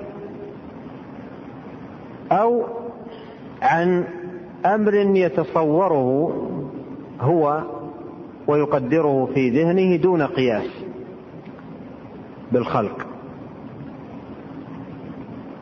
[2.35, 2.65] أو
[3.63, 4.05] عن
[4.67, 6.33] أمر يتصوره
[7.21, 7.63] هو
[8.47, 10.71] ويقدره في ذهنه دون قياس
[12.53, 13.07] بالخلق.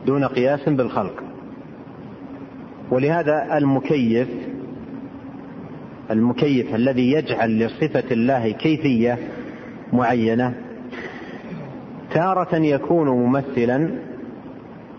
[0.05, 1.23] دون قياس بالخلق.
[2.91, 4.27] ولهذا المكيف
[6.11, 9.17] المكيف الذي يجعل لصفة الله كيفية
[9.93, 10.53] معينة
[12.13, 13.91] تارة يكون ممثلا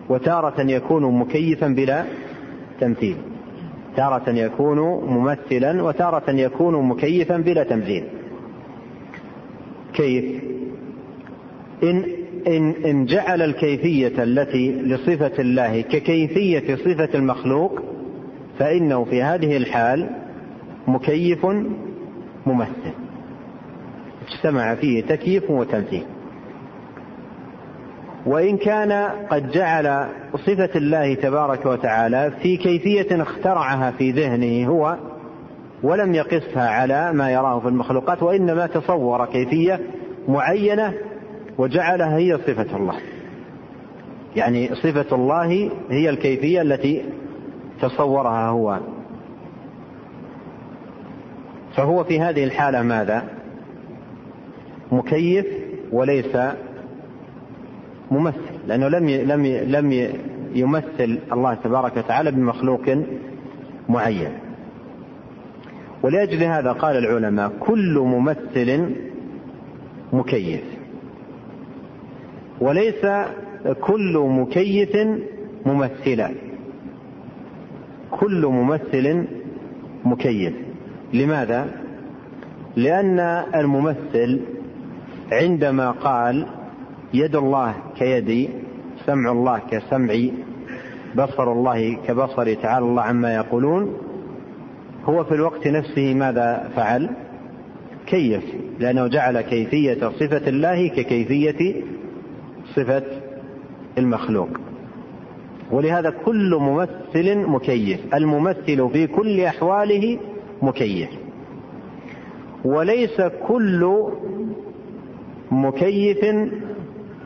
[0.09, 2.05] وتارة يكون مكيفا بلا
[2.81, 3.17] تمثيل.
[3.97, 8.05] تارة يكون ممثلا وتارة يكون مكيفا بلا تمثيل.
[9.95, 10.25] كيف؟
[11.83, 12.05] إن
[12.47, 17.83] إن إن جعل الكيفية التي لصفة الله ككيفية صفة المخلوق
[18.59, 20.11] فإنه في هذه الحال
[20.89, 21.47] مكيف
[22.47, 22.93] ممثل.
[24.29, 26.05] اجتمع فيه تكييف وتمثيل.
[28.27, 28.93] وإن كان
[29.31, 34.97] قد جعل صفة الله تبارك وتعالى في كيفية اخترعها في ذهنه هو
[35.83, 39.81] ولم يقسها على ما يراه في المخلوقات وإنما تصور كيفية
[40.29, 40.95] معينة
[41.59, 42.95] وجعلها هي صفة الله.
[44.37, 47.05] يعني صفة الله هي الكيفية التي
[47.81, 48.81] تصورها هو.
[51.77, 53.25] فهو في هذه الحالة ماذا؟
[54.93, 55.47] مكيف
[55.93, 56.37] وليس
[58.15, 60.09] ممثل لأنه لم لم لم
[60.55, 62.99] يمثل الله تبارك وتعالى بمخلوق
[63.89, 64.33] معين.
[66.03, 68.95] ولأجل هذا قال العلماء كل ممثل
[70.13, 70.63] مكيف.
[72.61, 73.07] وليس
[73.81, 74.97] كل مكيف
[75.67, 76.31] ممثلا.
[78.11, 79.25] كل ممثل
[80.05, 80.55] مكيف.
[81.13, 81.67] لماذا؟
[82.77, 83.19] لأن
[83.55, 84.41] الممثل
[85.33, 86.47] عندما قال
[87.15, 88.49] يد الله كيدي
[89.07, 90.33] سمع الله كسمعي
[91.17, 93.97] بصر الله كبصري تعالى الله عما يقولون.
[95.05, 97.11] هو في الوقت نفسه ماذا فعل؟
[98.07, 98.45] كيف؟
[98.81, 101.83] لأنه جعل كيفية صفة الله ككيفية
[102.75, 103.03] صفة
[103.99, 104.49] المخلوق.
[105.71, 110.19] ولهذا كل ممثل مكيف الممثل في كل أحواله
[110.63, 111.09] مكيف.
[112.65, 114.11] وليس كل
[115.51, 116.25] مكيف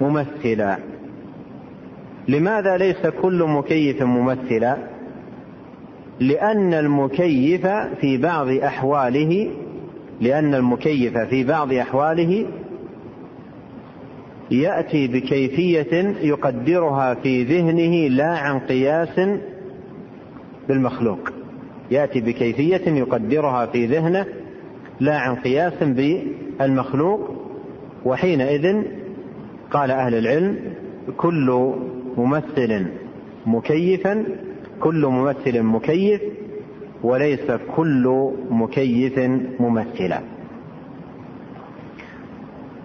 [0.01, 0.79] ممثلا.
[2.29, 4.77] لماذا ليس كل مكيف ممثلا؟
[6.21, 7.67] لأن المكيف
[8.01, 9.51] في بعض أحواله
[10.21, 12.47] لأن المكيف في بعض أحواله
[14.51, 19.21] يأتي بكيفية يقدرها في ذهنه لا عن قياس
[20.69, 21.31] بالمخلوق.
[21.91, 24.27] يأتي بكيفية يقدرها في ذهنه
[25.01, 27.31] لا عن قياس بالمخلوق
[28.05, 28.83] وحينئذ
[29.71, 30.59] قال أهل العلم
[31.17, 31.75] كل
[32.17, 32.87] ممثل
[33.47, 34.25] مكيفا
[34.81, 36.21] كل ممثل مكيف
[37.03, 39.19] وليس كل مكيف
[39.61, 40.21] ممثلا.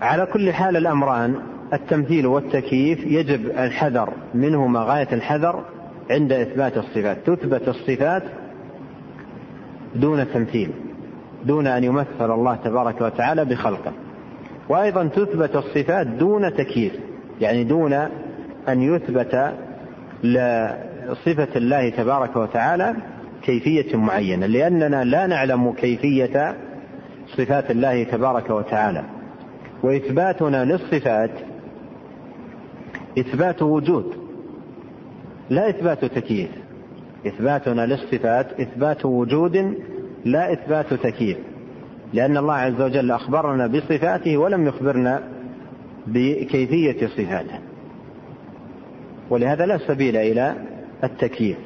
[0.01, 1.36] على كل حال الأمران
[1.73, 5.63] التمثيل والتكييف يجب الحذر منهما غاية الحذر
[6.09, 7.17] عند إثبات الصفات.
[7.25, 8.23] تثبت الصفات
[9.95, 10.71] دون تمثيل
[11.45, 13.91] دون أن يمثل الله تبارك وتعالى بخلقه.
[14.70, 16.93] وأيضا تثبت الصفات دون تكييف
[17.41, 17.93] يعني دون
[18.70, 19.53] أن يثبت
[20.24, 22.95] لصفة الله تبارك وتعالى
[23.43, 26.55] كيفية معينة لأننا لا نعلم كيفية
[27.38, 29.03] صفات الله تبارك وتعالى.
[29.84, 31.32] وإثباتنا للصفات
[33.20, 34.14] إثبات وجود
[35.49, 36.49] لا إثبات تكييف.
[37.28, 39.78] إثباتنا للصفات إثبات وجود
[40.26, 41.38] لا إثبات تكييف.
[42.14, 45.24] لأن الله عز وجل أخبرنا بصفاته ولم يخبرنا
[46.07, 47.59] بكيفية صفاته.
[49.30, 50.55] ولهذا لا سبيل إلى
[51.03, 51.57] التكييف.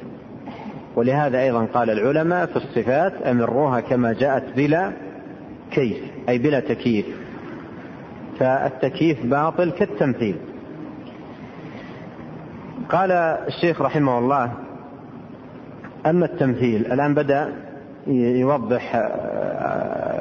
[0.96, 4.92] ولهذا أيضا قال العلماء في الصفات أمروها كما جاءت بلا
[5.70, 5.96] كيف
[6.28, 7.06] أي بلا تكييف.
[8.38, 10.36] فالتكييف باطل كالتمثيل.
[12.88, 14.52] قال الشيخ رحمه الله
[16.06, 17.67] أما التمثيل الآن بدأ
[18.08, 18.94] يوضح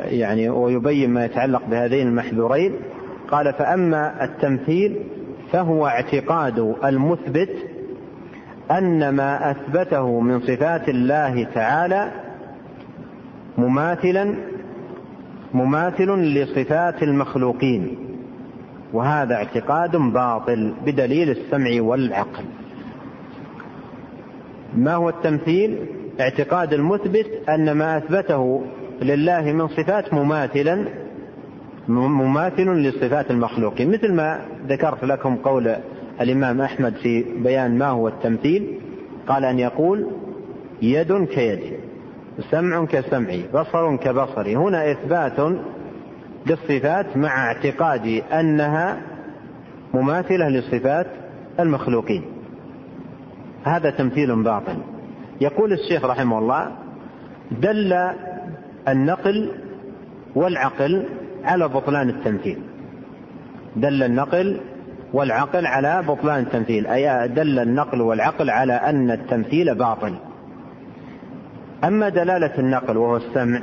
[0.06, 2.74] يعني ويبين ما يتعلق بهذين المحذورين.
[3.28, 4.96] قال فأما التمثيل
[5.52, 7.50] فهو اعتقاد المثبت
[8.72, 12.12] أن ما أثبته من صفات الله تعالى
[13.58, 14.36] مماثلا
[15.54, 17.98] مماثل لصفات المخلوقين.
[18.94, 22.44] وهذا اعتقاد باطل بدليل السمع والعقل.
[24.76, 25.78] ما هو التمثيل؟
[26.20, 28.62] اعتقاد المثبت أن ما أثبته
[29.02, 30.88] لله من صفات مماثلا
[31.88, 35.76] مماثل لصفات المخلوقين مثل ما ذكرت لكم قول
[36.22, 38.80] الإمام أحمد في بيان ما هو التمثيل
[39.28, 40.08] قال أن يقول
[40.82, 41.74] يد كيدي
[42.52, 45.58] سمع كسمعي بصر كبصري هنا إثبات
[46.46, 49.02] للصفات مع اعتقاد أنها
[49.94, 51.08] مماثلة لصفات
[51.60, 52.24] المخلوقين.
[53.64, 54.78] هذا تمثيل باطل.
[55.42, 56.72] يقول الشيخ رحمه الله
[57.52, 57.94] دل
[58.88, 59.52] النقل
[60.36, 61.06] والعقل
[61.44, 62.58] على بطلان التمثيل.
[63.76, 64.60] دل النقل
[65.14, 70.16] والعقل على بطلان التمثيل أي دل النقل والعقل على أن التمثيل باطل.
[71.84, 73.62] أما دلالة النقل وهو السمع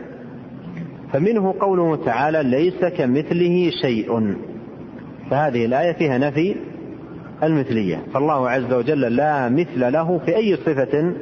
[1.12, 4.37] فمنه قوله تعالى ليس كمثله شيء.
[5.31, 6.57] فهذه الآية فيها نفي
[7.43, 8.03] المثلية.
[8.14, 11.12] فالله عز وجل لا مثل له في أي صفة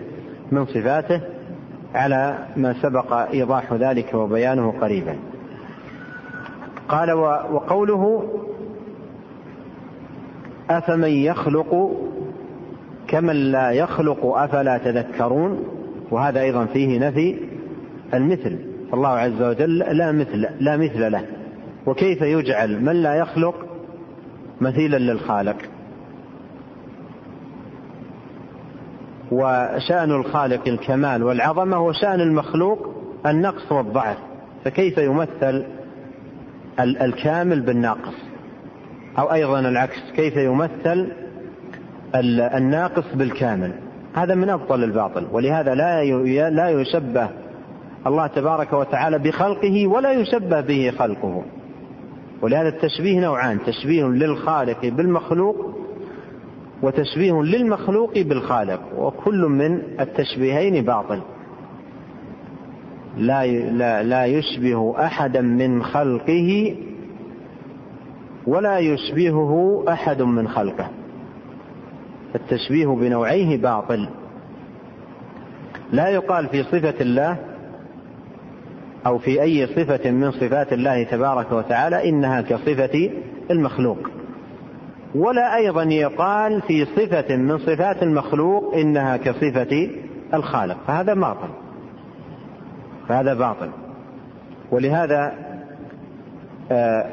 [0.53, 1.21] من صفاته
[1.95, 5.17] على ما سبق إيضاح ذلك وبيانه قريبا.
[6.89, 7.13] قال
[7.53, 8.29] وقوله
[10.71, 11.91] أفمن يخلق
[13.09, 15.65] كمن لا يخلق أفلا تذكرون؟
[16.11, 17.37] وهذا أيضا فيه نفي
[18.15, 18.59] المثل.
[18.91, 21.25] فالله عز وجل لا مثل لا مثل له.
[21.87, 23.55] وكيف يجعل من لا يخلق
[24.61, 25.57] مثيلا للخالق؟
[29.33, 32.95] وشأن الخالق الكمال والعظمة وشأن المخلوق
[33.27, 34.17] النقص والضعف.
[34.65, 35.65] فكيف يمثل
[36.81, 38.15] الكامل بالناقص؟
[39.19, 41.13] أو أيضا العكس كيف يمثل
[42.55, 43.73] الناقص بالكامل؟
[44.15, 46.05] هذا من أبطل الباطل ولهذا لا
[46.51, 47.29] لا يشبه
[48.07, 51.43] الله تبارك وتعالى بخلقه ولا يشبه به خلقه.
[52.43, 55.82] ولهذا التشبيه نوعان تشبيه للخالق بالمخلوق
[56.83, 61.21] وتشبيه للمخلوق بالخالق وكل من التشبيهين باطل.
[63.17, 66.77] لا لا لا يشبه أحدا من خلقه
[68.47, 70.89] ولا يشبهه أحد من خلقه.
[72.35, 74.09] التشبيه بنوعيه باطل.
[75.93, 77.37] لا يقال في صفة الله
[79.07, 83.11] أو في أي صفة من صفات الله تبارك وتعالى إنها كصفة
[83.51, 83.99] المخلوق.
[85.15, 89.91] ولا أيضا يقال في صفة من صفات المخلوق إنها كصفة
[90.35, 90.77] الخالق.
[90.87, 91.49] فهذا باطل.
[93.09, 93.71] فهذا باطل.
[94.71, 95.33] ولهذا
[96.73, 97.05] آآ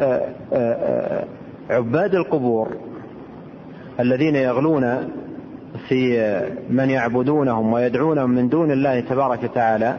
[0.00, 1.24] آآ آآ
[1.70, 2.76] عباد القبور
[4.00, 5.10] الذين يغلون
[5.88, 6.18] في
[6.70, 9.96] من يعبدونهم ويدعونهم من دون الله تبارك وتعالى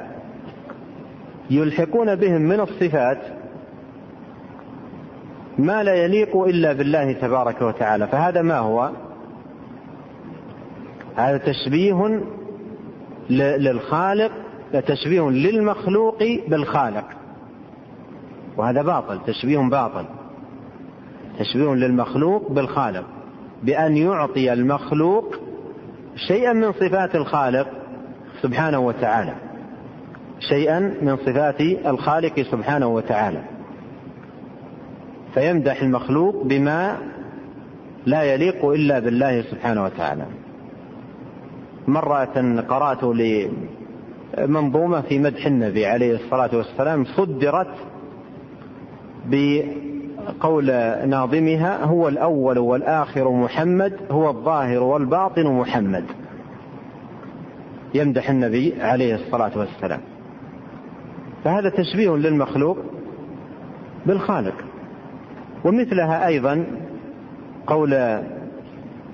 [1.50, 3.18] يلحقون بهم من الصفات
[5.58, 8.08] ما لا يليق إلا بالله تبارك وتعالى.
[8.08, 8.92] فهذا ما هو؟
[11.16, 12.22] هذا تشبيه
[13.30, 14.32] للخالق
[14.88, 17.06] تشبيه للمخلوق بالخالق.
[18.58, 20.06] وهذا باطل تشبيه باطل.
[21.40, 23.06] تشبيه للمخلوق بالخالق.
[23.64, 25.36] بأن يعطي المخلوق
[26.28, 27.68] شيئا من صفات الخالق
[28.42, 29.34] سبحانه وتعالى.
[30.40, 33.57] شيئا من صفات الخالق سبحانه وتعالى.
[35.38, 36.98] فيمدح المخلوق بما
[38.06, 40.26] لا يليق إلا بالله سبحانه وتعالى.
[41.88, 43.04] مرة قرأت
[44.38, 47.74] لمنظومة في مدح النبي عليه الصلاة والسلام صدرت
[49.26, 50.66] بقول
[51.10, 56.06] ناظمها هو الأول والآخر محمد هو الظاهر والباطن محمد.
[57.94, 60.02] يمدح النبي عليه الصلاة والسلام.
[61.44, 62.78] فهذا تشبيه للمخلوق
[64.06, 64.67] بالخالق.
[65.64, 66.66] ومثلها أيضا
[67.68, 67.94] قول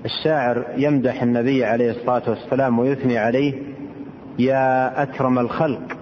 [0.04, 3.54] الشاعر يمدح النبي عليه الصلاة والسلام ويثني عليه
[4.38, 5.96] يا أكرم الخلق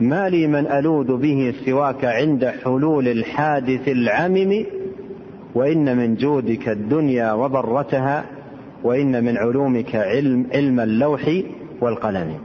[0.00, 4.64] ما لي من ألوذ به سواك عند حلول الحادث العمم
[5.54, 8.24] وإن من جودك الدنيا وضرتها
[8.84, 11.30] وإن من علومك علم, علم اللوح
[11.80, 12.38] والقلم.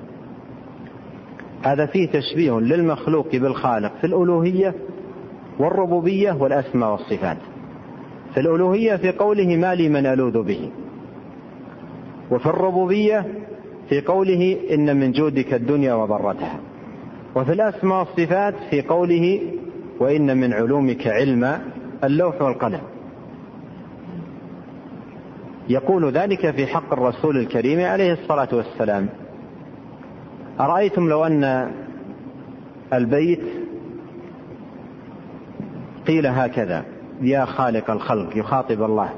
[1.63, 4.75] هذا فيه تشبيه للمخلوق بالخالق في الألوهية
[5.59, 7.37] والربوبية والأسماء والصفات.
[8.33, 10.69] في الألوهية في قوله ما لي من ألوذ به.
[12.31, 13.25] وفي الربوبية
[13.89, 16.59] في قوله إن من جودك الدنيا وضرتها.
[17.35, 19.41] وفي الأسماء والصفات في قوله
[19.99, 21.59] وإن من علومك علم
[22.03, 22.81] اللوح والقلم.
[25.69, 29.09] يقول ذلك في حق الرسول الكريم عليه الصلاة والسلام.
[30.59, 31.71] أرأيتم لو أن
[32.93, 33.43] البيت
[36.07, 36.83] قيل هكذا.
[37.21, 39.09] يا خالق الخلق يخاطب الله.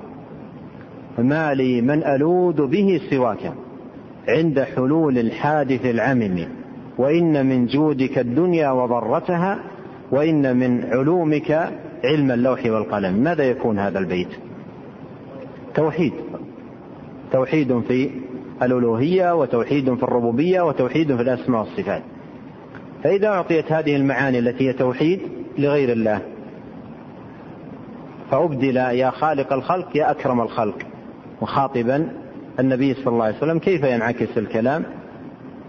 [1.18, 3.54] ما لي من ألوذ به سواك
[4.28, 6.48] عند حلول الحادث العمم
[6.98, 9.60] وإن من جودك الدنيا وضرتها
[10.12, 11.52] وإن من علومك
[12.04, 13.14] علم اللوح والقلم.
[13.14, 14.30] ماذا يكون هذا البيت؟
[15.76, 16.14] توحيد.
[17.32, 18.10] توحيد في
[18.62, 22.02] الألوهية وتوحيد في الربوبية وتوحيد في الأسماء والصفات.
[23.04, 25.20] فإذا أعطيت هذه المعاني التي هي توحيد
[25.58, 26.22] لغير الله
[28.32, 30.78] فأبدل يا خالق الخلق يا أكرم الخلق.
[31.42, 32.10] مخاطبا
[32.60, 34.86] النبي صلى الله عليه وسلم كيف ينعكس الكلام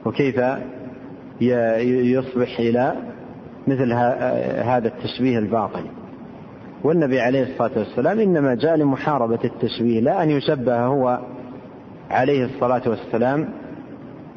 [0.05, 0.41] وكيف
[1.41, 2.95] يصبح إلى
[3.67, 3.93] مثل
[4.63, 5.85] هذا التشبيه الباطل.
[6.85, 11.21] والنبي عليه الصلاة والسلام إنما جاء لمحاربة التشبيه لا أن يشبه هو
[12.11, 13.49] عليه الصلاة والسلام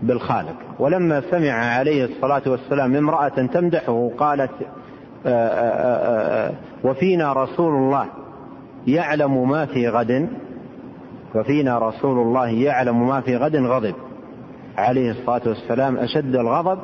[0.03, 0.55] بالخالق.
[0.79, 4.51] ولما سمع عليه الصلاة والسلام امرأة تمدحه قالت
[5.25, 6.51] آه، آه، آه،
[6.83, 8.05] وفينا رسول الله
[8.87, 10.29] يعلم ما في غد.
[11.35, 13.95] وفينا رسول الله يعلم ما في غد غضب.
[14.77, 16.79] عليه الصلاة والسلام أشد الغضب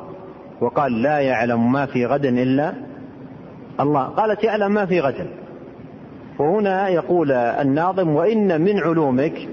[0.60, 2.74] وقال لا يعلم ما في غد إلا
[3.80, 4.02] الله.
[4.04, 5.26] قالت يعلم ما في غد.
[6.38, 9.48] وهنا يقول الناظم وإن من علومك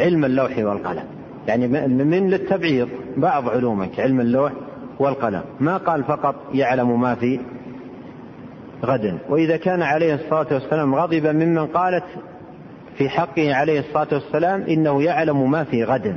[0.00, 1.04] علم اللوح والقلم.
[1.48, 4.52] يعني من للتبعيض بعض علومك علم اللوح
[4.98, 5.42] والقلم.
[5.60, 7.40] ما قال فقط يعلم ما في
[8.84, 9.18] غد.
[9.28, 12.04] وإذا كان عليه الصلاة والسلام غضب ممن قالت
[12.98, 16.16] في حقه عليه الصلاة والسلام إنه يعلم ما في غد.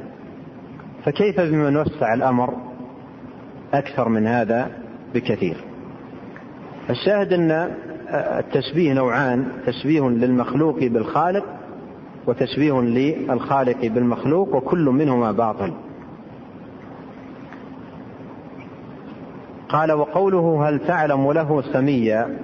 [1.06, 2.54] فكيف بمن وسع الأمر
[3.74, 4.72] أكثر من هذا
[5.14, 5.58] بكثير؟
[6.90, 7.72] الشاهد أن
[8.14, 11.46] التشبيه نوعان تشبيه للمخلوق بالخالق
[12.28, 15.74] وتشبيه للخالق بالمخلوق وكل منهما باطل.
[19.70, 22.38] قال وقوله هل تعلم له سميا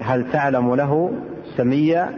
[0.00, 1.12] هل تعلم له
[1.56, 2.10] سميا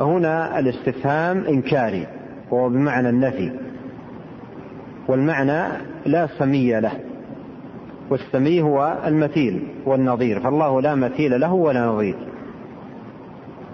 [0.00, 2.06] هنا الاستفهام إنكاري
[2.50, 3.52] وهو بمعنى النفي.
[5.08, 5.62] والمعنى
[6.06, 6.92] لا سمي له
[8.10, 12.16] والسمي هو المثيل والنظير فالله لا مثيل له ولا نظير.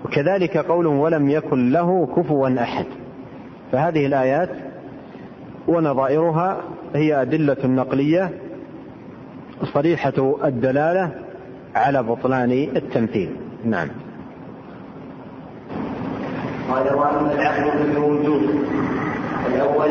[0.04, 2.86] وكذلك قوله ولم يكن له كفوا أحد.
[3.72, 4.50] فهذه الآيات
[5.68, 6.60] ونظائرها
[6.94, 8.30] هي أدلة نقلية
[9.74, 11.10] صريحة الدلالة
[11.74, 13.36] على بطلان التمثيل.
[13.64, 13.88] نعم.
[16.70, 18.66] قال وأما العقل بالوجود
[19.54, 19.90] الأول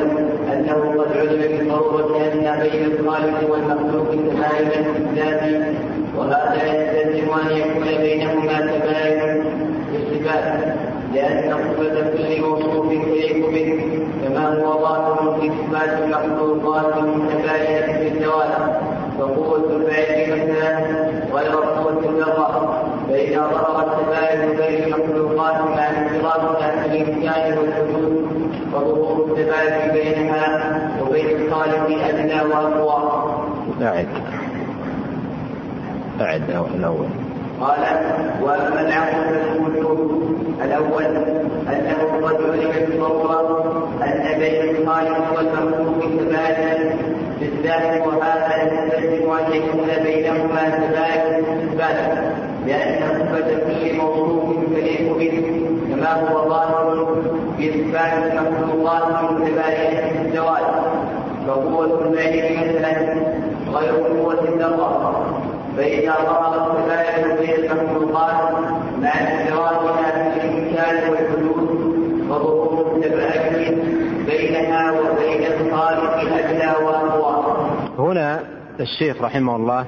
[0.54, 5.76] أنه قد علم بالضروره أن بين الخالق والمخلوق تباينا في الذات
[6.18, 9.44] وهذا يستلزم ان يكون بينهما تباين
[9.92, 10.76] في الصفات
[11.14, 18.75] لأن صفة كل موصوف تليق به كما هو ظاهر في صفات المخلوقات المتباينه في الزوال
[19.20, 20.80] وقوة البيت مثلا
[21.34, 28.26] غير قوة اللغة فإذا ضرب التباين بين المخلوقات مع انقراض تحت الإمكان والحدود
[28.74, 30.72] وظهور التباين بينها
[31.02, 33.26] وبين الخالق أدنى وأقوى.
[33.82, 34.08] أعد.
[36.22, 37.08] أعد الأول.
[37.62, 37.80] قال
[38.44, 39.40] وأما العقل
[39.74, 40.26] فالوجود
[40.64, 41.06] الأول
[41.68, 46.75] أنه قد علم بالضروره أن بين الخالق والمخلوق تبادل
[47.66, 52.18] في الذات وهذا يستلزم ان يكون بينهما ثبات ثبات
[52.68, 57.08] لأن صفه كل موصوف تليق به كما هو ظاهر
[57.58, 60.64] في اثبات المخلوقات من كبائر الزواج
[61.48, 62.92] فقوه الليل مثلا
[63.74, 65.26] غير قوة الذره
[65.78, 68.52] فإذا ظهرت الكبائر بين المخلوقات
[69.02, 71.96] مع انفرادها في الإمكان والحدود
[72.30, 77.05] وظهور التباين بينها وبين الخالق أدنى وأقوى.
[78.06, 78.40] هنا
[78.80, 79.86] الشيخ رحمه الله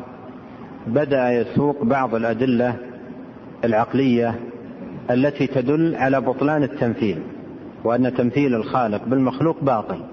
[0.87, 2.75] بدأ يسوق بعض الأدلة
[3.63, 4.39] العقلية
[5.11, 7.21] التي تدل على بطلان التمثيل
[7.83, 10.03] وأن تمثيل الخالق بالمخلوق باطل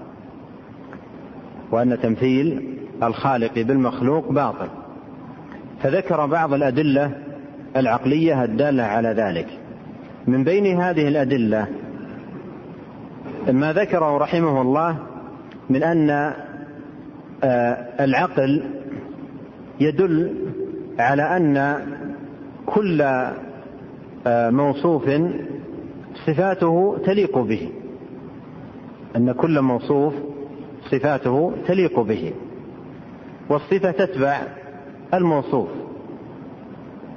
[1.71, 4.67] وأن تمثيل الخالق بالمخلوق باطل.
[5.83, 7.11] فذكر بعض الأدلة
[7.75, 9.47] العقلية الدالة على ذلك.
[10.27, 11.67] من بين هذه الأدلة
[13.47, 14.97] ما ذكره رحمه الله
[15.69, 16.33] من أن
[17.99, 18.63] العقل
[19.79, 20.35] يدل
[20.99, 21.85] على أن
[22.65, 23.01] كل
[24.27, 25.09] آه، موصوف
[26.25, 27.69] صفاته تليق به.
[29.15, 30.13] أن كل موصوف
[30.91, 32.33] صفاته تليق به.
[33.49, 34.41] والصفة تتبع
[35.13, 35.69] الموصوف.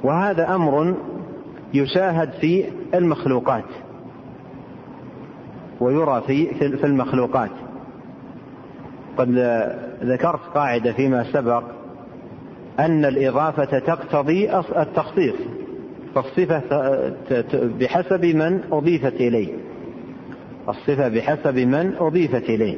[0.05, 0.95] وهذا أمر
[1.75, 2.65] يشاهد في
[2.95, 3.65] المخلوقات.
[5.81, 7.51] ويرى في المخلوقات.
[9.19, 9.29] قد
[10.03, 11.63] ذكرت قاعدة فيما سبق
[12.79, 15.35] أن الإضافة تقتضي التخصيص
[16.15, 16.63] فالصفه
[17.81, 19.53] بحسب من أضيفت إليه.
[20.69, 22.77] الصفة بحسب من أضيفت إليه.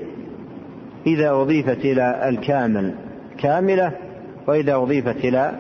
[1.07, 2.95] إذا أضيفت إلى الكامل
[3.39, 3.93] كاملة
[4.47, 5.53] وإذا أضيفت إلى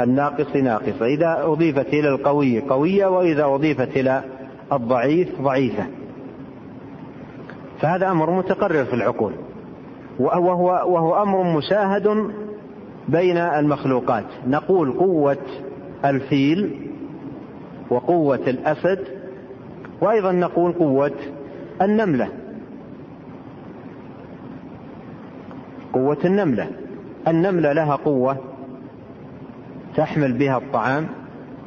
[0.00, 1.06] الناقص ناقصة.
[1.06, 4.22] إذا أضيفت إلى القوي قوية وإذا أضيفت إلى
[4.72, 5.86] الضعيف ضعيفة.
[7.80, 9.32] فهذا أمر متقرر في العقول.
[10.18, 12.32] وهو, وهو أمر مشاهد
[13.08, 14.24] بين المخلوقات.
[14.46, 15.38] نقول قوة
[16.04, 16.90] الفيل
[17.90, 19.04] وقوة الأسد
[20.00, 21.12] وأيضا نقول قوة
[21.82, 22.28] النملة.
[25.92, 26.68] قوة النملة.
[27.28, 28.36] النملة لها قوة
[29.96, 31.06] تحمل بها الطعام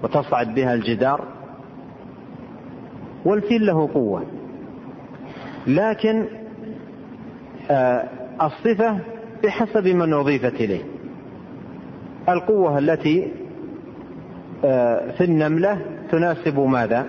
[0.03, 1.25] وتصعد بها الجدار
[3.25, 4.23] والفيل له قوة.
[5.67, 6.25] لكن
[7.71, 8.09] آه،
[8.43, 8.99] الصفة
[9.43, 10.81] بحسب من أضيفت إليه.
[12.29, 13.31] القوة التي
[14.65, 15.81] آه، في النملة
[16.11, 17.05] تناسب ماذا؟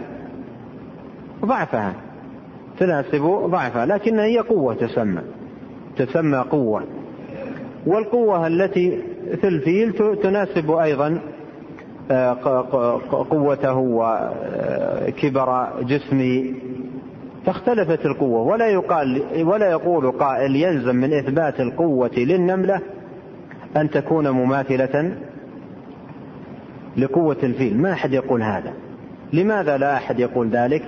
[1.45, 1.95] ضعفها.
[2.79, 5.23] تناسب ضعفها لكن هي قوة تسمى.
[5.97, 6.83] تسمى قوة.
[7.87, 9.03] والقوة التي
[9.41, 9.93] في الفيل
[10.23, 11.21] تناسب أيضا
[12.11, 12.33] آه،
[13.31, 16.55] قوته وكبر جسمه
[17.47, 18.43] فاختلفت القوة.
[18.43, 22.81] ولا يقال ولا يقول قائل يلزم من إثبات القوة للنملة
[23.77, 25.17] أن تكون مماثلة
[26.97, 27.79] لقوة الفيل.
[27.79, 28.73] ما أحد يقول هذا.
[29.33, 30.83] لماذا لا أحد يقول ذلك؟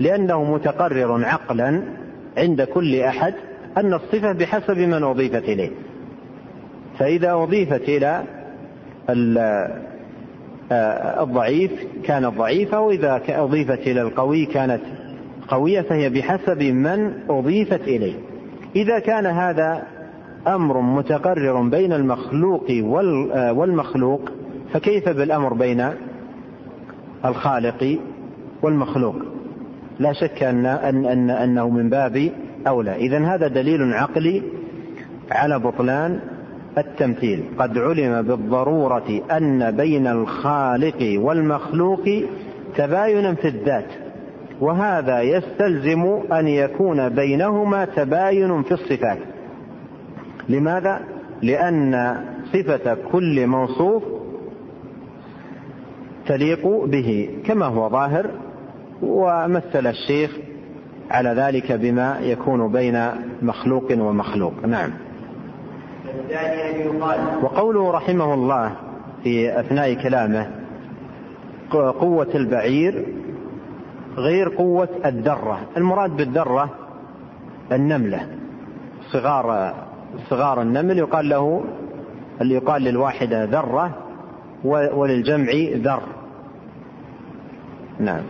[0.00, 1.82] لأنه متقرر عقلا
[2.38, 3.34] عند كل أحد
[3.76, 5.70] أن الصفة بحسب من أضيفت إليه.
[6.98, 8.22] فإذا أضيفت إلى
[10.72, 11.72] آه، الضعيف
[12.04, 14.80] كانت ضعيفة وإذا أضيفت إلى القوي كانت
[15.48, 18.14] قوية فهي بحسب من أضيفت إليه.
[18.76, 19.82] إذا كان هذا
[20.46, 24.30] أمر متقرر بين المخلوق آه، والمخلوق
[24.72, 25.90] فكيف بالأمر بين
[27.24, 27.98] الخالق
[28.62, 29.16] والمخلوق؟
[29.98, 32.30] لا شك أن, أن, أن أنه من باب
[32.66, 32.96] أولى.
[32.96, 34.42] إذا هذا دليل عقلي
[35.30, 36.20] على بطلان
[36.78, 37.44] التمثيل.
[37.58, 42.04] قد علم بالضرورة أن بين الخالق والمخلوق
[42.76, 44.05] تباينا في الذات.
[44.60, 49.18] وهذا يستلزم أن يكون بينهما تباين في الصفات.
[50.48, 51.00] لماذا؟
[51.42, 52.16] لأن
[52.52, 54.02] صفة كل موصوف
[56.26, 58.30] تليق به كما هو ظاهر
[59.02, 60.36] ومثل الشيخ
[61.10, 63.08] على ذلك بما يكون بين
[63.42, 64.66] مخلوق ومخلوق.
[64.66, 64.90] نعم.
[67.42, 68.72] وقوله رحمه الله
[69.22, 70.50] في أثناء كلامه
[71.70, 73.04] قوة البعير
[74.16, 75.60] غير قوة الذرة.
[75.76, 76.70] المراد بالذرة
[77.72, 78.28] النملة.
[79.12, 79.74] صغار
[80.28, 81.64] صغار النمل يقال له
[82.40, 83.90] اللي يقال للواحدة ذرة
[84.64, 86.02] وللجمع ذر.
[88.00, 88.22] نعم.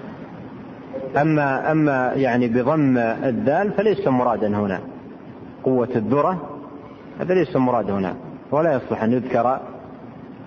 [1.17, 4.81] أما أما يعني بضم الدال فليس مرادا هنا.
[5.65, 6.49] قوة الذرة
[7.21, 8.15] هذا ليس مراد هنا.
[8.51, 9.61] ولا يصلح أن يذكر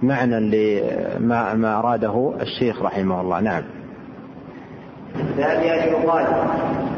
[0.02, 3.40] معنى لما ما أراده الشيخ رحمه الله.
[3.40, 3.64] نعم.
[5.38, 6.26] ثانيا يقال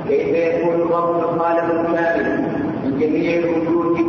[0.07, 2.41] كيف يكون الرب الخالق الكامل
[2.83, 3.99] من جميع الوجود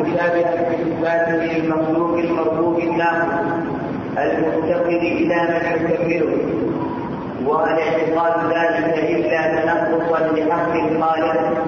[0.00, 3.44] مشابها في صفاته للمخلوق المرفوع الناقص
[4.18, 6.38] المفتقر إلى من يكمله
[7.46, 11.64] وهل اعتقاد ذلك إلا تنقصا لحق الخالق.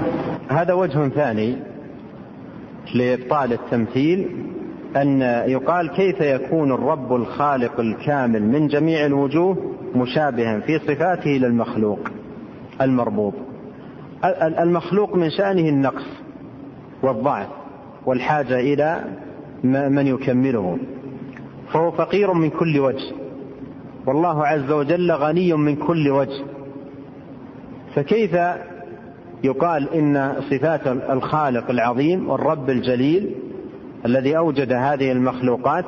[0.51, 1.57] هذا وجه ثاني
[2.95, 4.46] لإبطال التمثيل
[4.97, 11.99] أن يقال كيف يكون الرب الخالق الكامل من جميع الوجوه مشابها في صفاته للمخلوق
[12.81, 13.35] المربوط.
[14.43, 16.07] المخلوق من شأنه النقص
[17.03, 17.47] والضعف
[18.07, 19.05] والحاجة إلى
[19.65, 20.79] من يكمله.
[21.73, 23.13] فهو فقير من كل وجه.
[24.07, 26.45] والله عز وجل غني من كل وجه.
[27.95, 28.37] فكيف
[29.45, 33.35] يقال إن صفات الخالق العظيم والرب الجليل
[34.05, 35.85] الذي أوجد هذه المخلوقات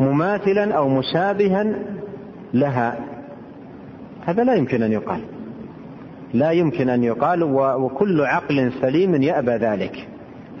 [0.00, 1.66] مماثلا أو مشابها
[2.54, 2.98] لها.
[4.26, 5.20] هذا لا يمكن أن يقال.
[6.34, 7.42] لا يمكن أن يقال
[7.82, 10.08] وكل عقل سليم يأبى ذلك.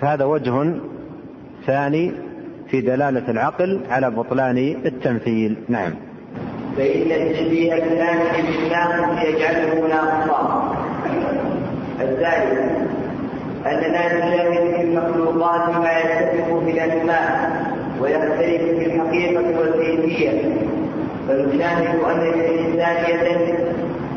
[0.00, 0.74] فهذا وجه
[1.66, 2.12] ثاني
[2.70, 5.56] في دلالة العقل على بطلان التمثيل.
[5.68, 5.92] نعم.
[6.76, 10.74] فإن التشبيه الثاني بالناقص يجعله ناقصا.
[12.00, 12.93] الثالث
[13.66, 17.50] أننا نشاهد في المخلوقات ما يتفق في الأسماء
[18.00, 20.42] ويختلف في الحقيقة والكيفية.
[21.28, 23.64] فنشاهد أن الإنسان يدا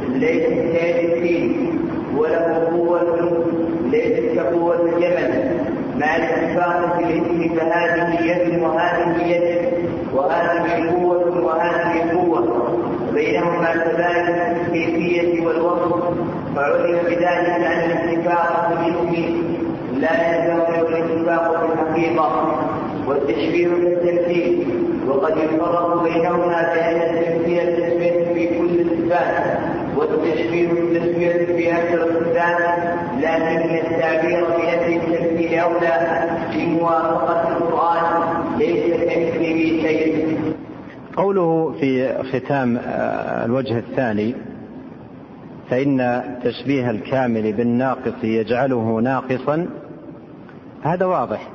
[0.10, 1.70] ليست كيد الفيل
[2.18, 3.44] وله قوة
[3.92, 5.50] ليست كقوة الجبل
[5.98, 9.68] مع الاتفاق في الاسم فهذه يد وهذه يد
[10.14, 12.68] وهذه قوة وهذه قوة.
[13.14, 16.27] بينهما كذلك في الكيفية والوصف.
[16.56, 19.44] فعلم بذلك أن الاتفاق في الاسم
[20.00, 22.56] لا يلزم الاتفاق في الحقيقة
[23.08, 24.68] والتشبيه بالتمثيل
[25.08, 29.58] وقد يفرق بينهما بأن التمثيل التسمية في كل الصفات
[29.98, 32.80] والتشبيه التسمية في أكثر الصفات
[33.20, 38.04] لكن التعبير بأن التمثيل أولى بموافقة القرآن
[38.58, 40.38] ليس كمثله شيء.
[41.18, 44.36] قوله في ختام آه، الوجه الثاني
[45.70, 49.68] فإن تشبيه الكامل بالناقص يجعله ناقصا.
[50.84, 51.50] هذا واضح.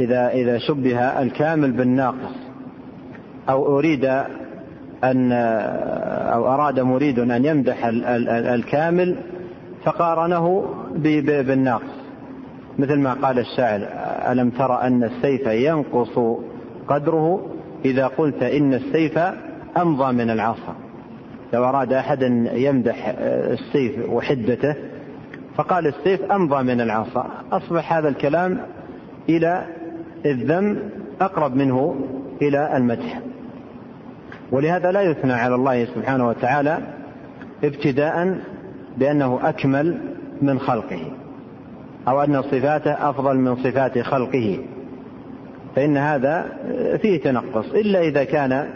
[0.00, 2.34] إذا إذا شبه الكامل بالناقص
[3.48, 4.04] أو أريد
[5.04, 5.32] أن
[6.32, 7.78] أو أراد مريد أن يمدح
[8.54, 9.16] الكامل
[9.84, 10.64] فقارنه
[10.94, 11.96] بالناقص.
[12.78, 13.80] مثل ما قال الشاعر
[14.32, 16.38] ألم ترى أن السيف ينقص
[16.88, 17.46] قدره؟
[17.84, 19.18] إذا قلت إن السيف
[19.76, 20.74] أمضى من العصا.
[21.52, 24.74] لو أراد أحد أن يمدح السيف وحدته
[25.56, 27.26] فقال السيف أمضى من العصا.
[27.52, 28.60] أصبح هذا الكلام
[29.28, 29.64] إلى
[30.26, 30.78] الذم
[31.20, 31.96] أقرب منه
[32.42, 33.20] إلى المدح.
[34.52, 36.78] ولهذا لا يثنى على الله سبحانه وتعالى
[37.64, 38.38] ابتداء
[38.96, 39.98] بأنه أكمل
[40.42, 41.00] من خلقه
[42.08, 44.58] أو أن صفاته أفضل من صفات خلقه.
[45.76, 46.46] فإن هذا
[47.02, 48.68] فيه تنقص إلا إذا كان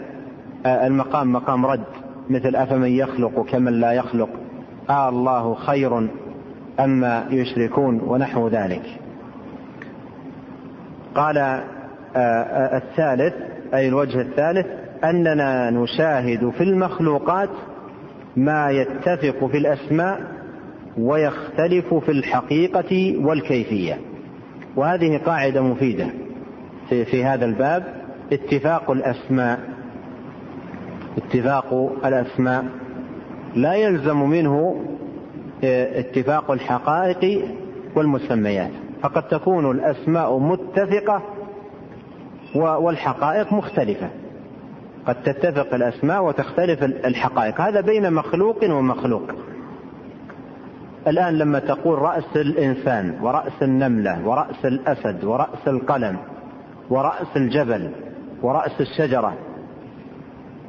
[0.65, 1.83] المقام مقام رد.
[2.29, 4.29] مثل أفمن يخلق كمن لا يخلق؟
[4.89, 6.09] آه الله خير
[6.79, 8.83] أما يشركون ونحو ذلك.
[11.15, 11.63] قال آه،
[12.15, 13.33] آه، الثالث
[13.73, 14.65] أي الوجه الثالث
[15.03, 17.49] أننا نشاهد في المخلوقات
[18.35, 20.21] ما يتفق في الأسماء
[20.97, 23.97] ويختلف في الحقيقة والكيفية.
[24.75, 26.07] وهذه قاعدة مفيدة
[26.89, 27.83] في, في هذا الباب
[28.33, 29.59] اتفاق الأسماء.
[31.17, 32.65] اتفاق الأسماء.
[33.55, 34.85] لا يلزم منه
[35.63, 37.45] آه، اتفاق الحقائق
[37.95, 38.71] والمسميات.
[39.01, 41.21] فقد تكون الأسماء متفقة
[42.55, 44.09] والحقائق مختلفة.
[45.07, 47.61] قد تتفق الأسماء وتختلف الحقائق.
[47.61, 49.31] هذا بين مخلوق ومخلوق.
[51.07, 56.17] الآن لما تقول رأس الإنسان ورأس النملة ورأس الأسد ورأس القلم
[56.89, 57.91] ورأس الجبل
[58.41, 59.33] ورأس الشجرة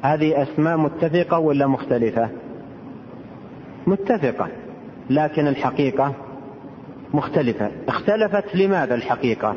[0.03, 2.29] هذه أسماء متفقة ولا مختلفة؟
[3.87, 4.49] متفقة
[5.11, 6.15] لكن الحقيقة
[7.15, 7.71] مختلفة.
[7.89, 9.57] اختلفت لماذا الحقيقة؟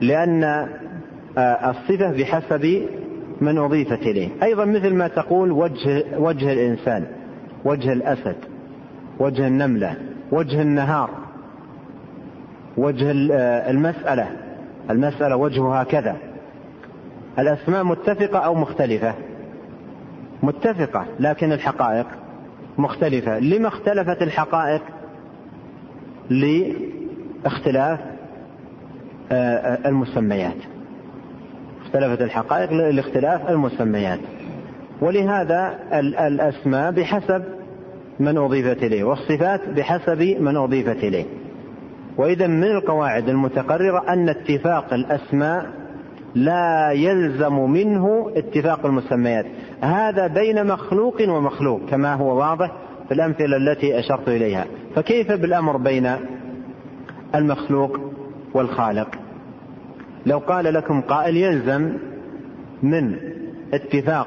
[0.00, 0.44] لأن
[1.38, 2.88] آه، الصفة بحسب
[3.40, 4.28] من أضيفت إليه.
[4.42, 7.06] أيضا مثل ما تقول وجه, وجه الإنسان
[7.64, 8.36] وجه الأسد
[9.18, 9.94] وجه النملة
[10.32, 11.10] وجه النهار
[12.76, 14.28] وجه آه، المسألة.
[14.90, 16.16] المسألة وجهها كذا.
[17.38, 19.14] الأسماء متفقة أو مختلفة؟
[20.42, 22.06] متفقة لكن الحقائق
[22.78, 23.38] مختلفة.
[23.38, 24.82] لما اختلفت الحقائق؟
[27.46, 28.00] اختلاف
[29.32, 30.56] آه، المسميات.
[31.84, 34.20] اختلفت الحقائق لاختلاف المسميات.
[35.00, 35.78] ولهذا
[36.26, 37.44] الأسماء بحسب
[38.20, 41.24] من أضيفت إليه والصفات بحسب من أضيفت إليه.
[42.16, 45.79] وإذا من القواعد المتقررة أن اتفاق الأسماء
[46.34, 49.46] لا يلزم منه اتفاق المسميات.
[49.80, 52.72] هذا بين مخلوق ومخلوق كما هو واضح
[53.08, 54.66] في الأمثلة التي أشرت إليها.
[54.94, 56.16] فكيف بالأمر بين
[57.34, 58.00] المخلوق
[58.54, 59.08] والخالق؟
[60.26, 61.92] لو قال لكم قائل يلزم
[62.82, 63.16] من
[63.74, 64.26] اتفاق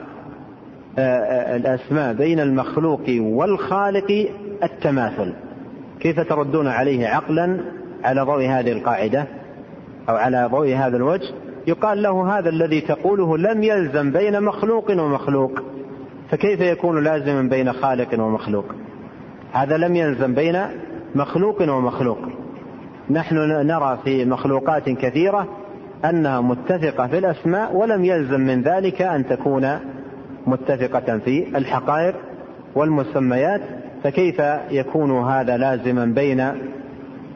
[0.97, 4.27] آه، آه، الأسماء بين المخلوق والخالق
[4.63, 5.33] التماثل.
[5.99, 7.57] كيف تردون عليه عقلا
[8.03, 9.27] على ضوء هذه القاعدة
[10.09, 15.51] أو على ضوء هذا الوجه؟ يقال له هذا الذي تقوله لم يلزم بين مخلوق ومخلوق.
[16.29, 18.65] فكيف يكون لازما بين خالق ومخلوق؟
[19.51, 20.61] هذا لم يلزم بين
[21.15, 22.17] مخلوق ومخلوق.
[23.09, 23.35] نحن
[23.67, 25.47] نرى في مخلوقات كثيرة
[26.05, 29.79] أنها متفقة في الأسماء ولم يلزم من ذلك أن تكون
[30.47, 32.15] متفقة في الحقائق
[32.75, 33.61] والمسميات.
[34.03, 34.41] فكيف
[34.71, 36.51] يكون هذا لازما بين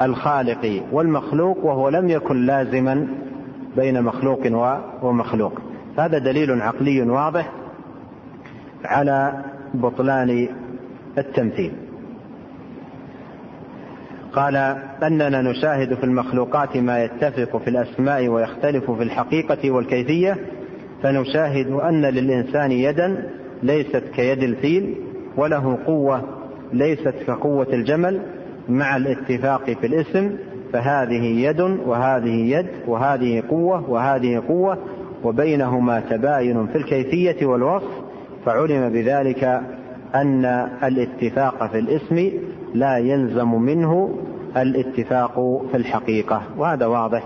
[0.01, 3.07] الخالق والمخلوق وهو لم يكن لازما
[3.77, 4.39] بين مخلوق
[5.01, 5.61] ومخلوق.
[5.97, 7.51] هذا دليل عقلي واضح
[8.85, 9.43] على
[9.73, 10.47] بطلان
[11.17, 11.71] التمثيل.
[14.33, 14.55] قال
[15.03, 20.37] أننا نشاهد في المخلوقات ما يتفق في الأسماء ويختلف في الحقيقة والكيفية
[21.03, 23.29] فنشاهد أن للإنسان يدا
[23.63, 24.95] ليست كيد الفيل
[25.37, 26.23] وله قوة
[26.73, 28.21] ليست كقوة الجمل
[28.69, 30.37] مع الاتفاق في الاسم
[30.73, 34.77] فهذه يد وهذه يد وهذه قوة وهذه قوة
[35.23, 37.91] وبينهما تباين في الكيفية والوصف
[38.45, 39.61] فعلم بذلك
[40.15, 40.45] أن
[40.83, 42.31] الاتفاق في الاسم
[42.73, 44.19] لا يلزم منه
[44.57, 46.41] الاتفاق في الحقيقة.
[46.57, 47.23] وهذا واضح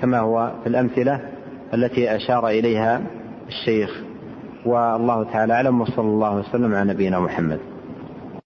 [0.00, 1.20] كما هو في الأمثلة
[1.74, 3.00] التي أشار إليها
[3.48, 4.02] الشيخ.
[4.66, 7.58] والله تعالى أعلم وصلى الله وسلم على نبينا محمد.